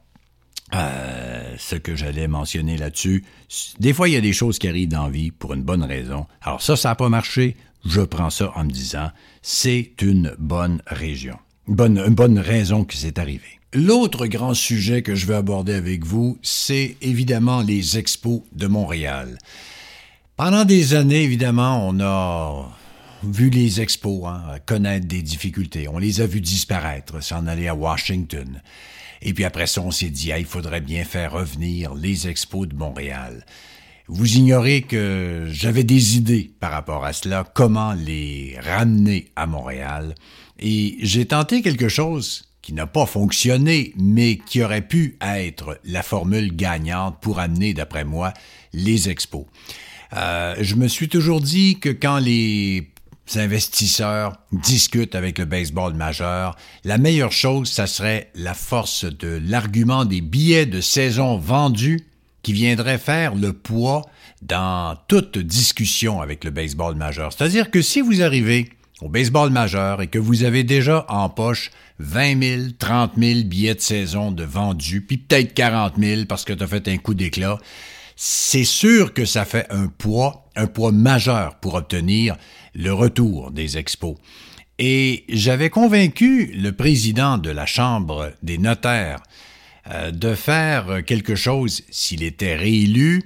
[0.74, 3.26] euh, ce que j'allais mentionner là-dessus,
[3.80, 6.28] des fois, il y a des choses qui arrivent dans vie pour une bonne raison.
[6.42, 7.58] Alors ça, ça n'a pas marché.
[7.86, 9.12] Je prends ça en me disant,
[9.42, 11.38] c'est une bonne région.
[11.68, 13.60] Une bonne raison que c'est arrivé.
[13.74, 19.38] L'autre grand sujet que je veux aborder avec vous, c'est évidemment les expos de Montréal.
[20.36, 22.70] Pendant des années, évidemment, on a
[23.24, 25.88] vu les expos hein, connaître des difficultés.
[25.88, 28.62] On les a vus disparaître, s'en aller à Washington.
[29.22, 32.68] Et puis après ça, on s'est dit, ah, il faudrait bien faire revenir les expos
[32.68, 33.46] de Montréal.
[34.08, 40.16] Vous ignorez que j'avais des idées par rapport à cela, comment les ramener à Montréal.
[40.60, 46.04] Et j'ai tenté quelque chose qui n'a pas fonctionné, mais qui aurait pu être la
[46.04, 48.34] formule gagnante pour amener, d'après moi,
[48.74, 49.46] les expos.
[50.14, 52.92] Euh, je me suis toujours dit que quand les
[53.36, 60.06] investisseurs discutent avec le baseball majeur, la meilleure chose, ça serait la force de l'argument
[60.06, 62.06] des billets de saison vendus
[62.44, 64.04] qui viendrait faire le poids
[64.42, 67.32] dans toute discussion avec le baseball majeur.
[67.34, 68.70] C'est-à-dire que si vous arrivez
[69.02, 73.76] au baseball majeur et que vous avez déjà en poche 20 000, 30 000 billets
[73.76, 77.14] de saison de vendus, puis peut-être 40 000 parce que tu as fait un coup
[77.14, 77.58] d'éclat,
[78.16, 82.36] c'est sûr que ça fait un poids, un poids majeur pour obtenir
[82.76, 84.16] le retour des expos.
[84.78, 89.22] Et j'avais convaincu le président de la Chambre des notaires
[90.12, 93.24] de faire quelque chose s'il était réélu.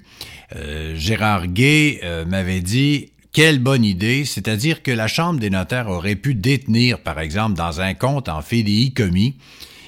[0.55, 5.89] Euh, Gérard Gay euh, m'avait dit quelle bonne idée, c'est-à-dire que la Chambre des notaires
[5.89, 9.37] aurait pu détenir, par exemple, dans un compte en FDI commis,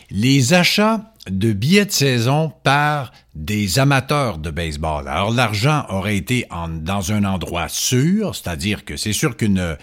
[0.10, 5.08] les achats de billets de saison par des amateurs de baseball.
[5.08, 6.48] Alors l'argent aurait été
[6.82, 9.78] dans un endroit sûr, c'est-à-dire que c'est sûr qu'un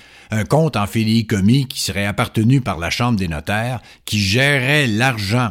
[0.49, 0.87] compte en
[1.29, 5.51] commis qui serait appartenu par la Chambre des notaires, qui gérerait l'argent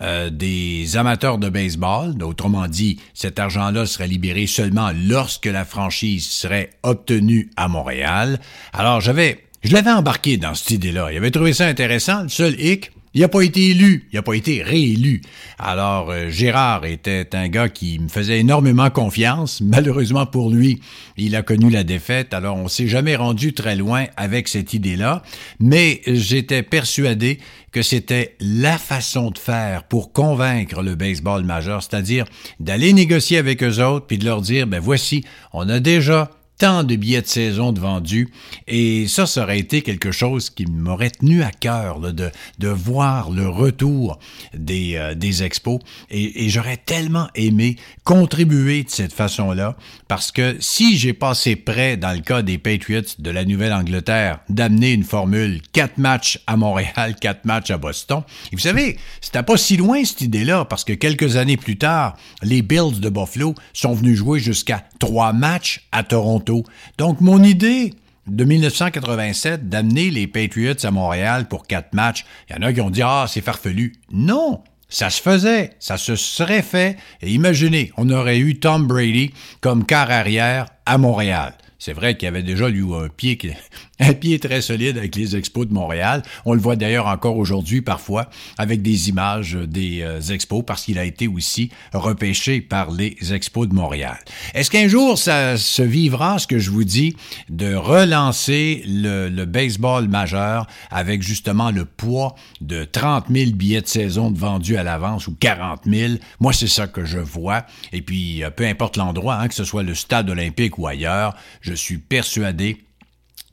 [0.00, 2.22] euh, des amateurs de baseball.
[2.22, 8.40] Autrement dit, cet argent-là serait libéré seulement lorsque la franchise serait obtenue à Montréal.
[8.72, 11.12] Alors j'avais, je l'avais embarqué dans cette idée-là.
[11.12, 12.22] Il avait trouvé ça intéressant.
[12.22, 15.20] Le seul hic, il n'a pas été élu, il n'a pas été réélu.
[15.58, 19.60] Alors, euh, Gérard était un gars qui me faisait énormément confiance.
[19.60, 20.80] Malheureusement pour lui,
[21.16, 25.22] il a connu la défaite, alors on s'est jamais rendu très loin avec cette idée-là.
[25.60, 27.38] Mais j'étais persuadé
[27.70, 32.24] que c'était la façon de faire pour convaincre le baseball majeur, c'est-à-dire
[32.60, 36.84] d'aller négocier avec eux autres, puis de leur dire, ben voici, on a déjà tant
[36.84, 38.28] de billets de saison de vendus.
[38.68, 43.30] Et ça, ça aurait été quelque chose qui m'aurait tenu à cœur de, de voir
[43.30, 44.18] le retour
[44.54, 45.80] des, euh, des expos.
[46.10, 49.76] Et, et j'aurais tellement aimé contribuer de cette façon-là
[50.06, 54.92] parce que si j'ai passé près, dans le cas des Patriots de la Nouvelle-Angleterre, d'amener
[54.92, 58.22] une formule quatre matchs à Montréal, quatre matchs à Boston,
[58.52, 62.16] et vous savez, c'était pas si loin cette idée-là parce que quelques années plus tard,
[62.42, 66.51] les Bills de Buffalo sont venus jouer jusqu'à trois matchs à Toronto
[66.98, 67.94] donc, mon idée
[68.26, 72.80] de 1987 d'amener les Patriots à Montréal pour quatre matchs, il y en a qui
[72.80, 73.94] ont dit Ah, c'est farfelu.
[74.12, 74.62] Non!
[74.88, 79.32] Ça se faisait, ça se serait fait, et imaginez, on aurait eu Tom Brady
[79.62, 81.54] comme quart arrière à Montréal.
[81.84, 83.36] C'est vrai qu'il avait déjà lui un pied,
[83.98, 86.22] un pied très solide avec les expos de Montréal.
[86.44, 90.96] On le voit d'ailleurs encore aujourd'hui parfois avec des images des euh, expos parce qu'il
[90.96, 94.16] a été aussi repêché par les expos de Montréal.
[94.54, 97.16] Est-ce qu'un jour ça se vivra, ce que je vous dis,
[97.48, 103.88] de relancer le, le baseball majeur avec justement le poids de 30 000 billets de
[103.88, 106.12] saison de vendus à l'avance ou 40 000?
[106.38, 107.66] Moi, c'est ça que je vois.
[107.92, 111.34] Et puis, euh, peu importe l'endroit, hein, que ce soit le stade olympique ou ailleurs,
[111.74, 112.78] suis persuadé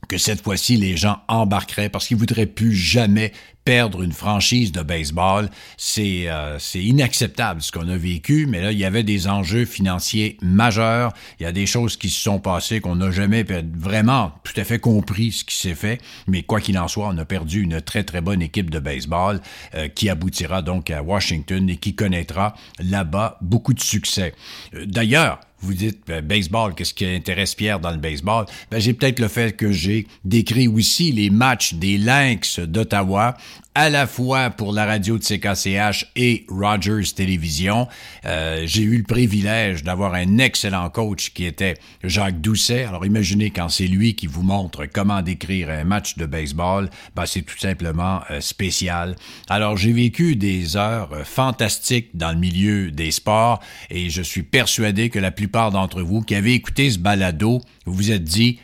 [0.08, 3.32] que cette fois-ci, les gens embarqueraient parce qu'ils voudraient plus jamais
[3.64, 5.48] perdre une franchise de baseball.
[5.76, 9.64] C'est euh, c'est inacceptable ce qu'on a vécu, mais là, il y avait des enjeux
[9.64, 11.12] financiers majeurs.
[11.38, 14.64] Il y a des choses qui se sont passées qu'on n'a jamais vraiment tout à
[14.64, 16.00] fait compris ce qui s'est fait.
[16.26, 19.40] Mais quoi qu'il en soit, on a perdu une très, très bonne équipe de baseball
[19.74, 24.34] euh, qui aboutira donc à Washington et qui connaîtra là-bas beaucoup de succès.
[24.74, 28.46] Euh, d'ailleurs, vous dites ben, baseball, qu'est-ce qui intéresse Pierre dans le baseball?
[28.70, 33.36] Ben, j'ai peut-être le fait que j'ai décrit aussi les matchs des Lynx d'Ottawa
[33.74, 37.86] à la fois pour la radio de CKCH et Rogers Télévision.
[38.24, 42.84] Euh, j'ai eu le privilège d'avoir un excellent coach qui était Jacques Doucet.
[42.84, 47.26] Alors imaginez quand c'est lui qui vous montre comment décrire un match de baseball, ben,
[47.26, 49.14] c'est tout simplement euh, spécial.
[49.48, 54.42] Alors j'ai vécu des heures euh, fantastiques dans le milieu des sports et je suis
[54.42, 58.58] persuadé que la plupart d'entre vous qui avez écouté ce balado, vous vous êtes dit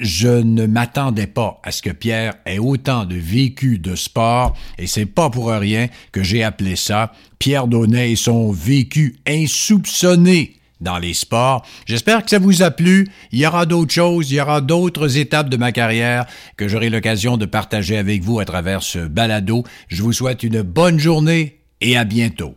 [0.00, 4.86] je ne m'attendais pas à ce que Pierre ait autant de vécu de sport, et
[4.86, 10.98] c'est pas pour rien que j'ai appelé ça Pierre Donnet et son vécu insoupçonné dans
[10.98, 11.64] les sports.
[11.86, 13.08] J'espère que ça vous a plu.
[13.32, 16.26] Il y aura d'autres choses, il y aura d'autres étapes de ma carrière
[16.56, 19.64] que j'aurai l'occasion de partager avec vous à travers ce balado.
[19.88, 22.54] Je vous souhaite une bonne journée et à bientôt.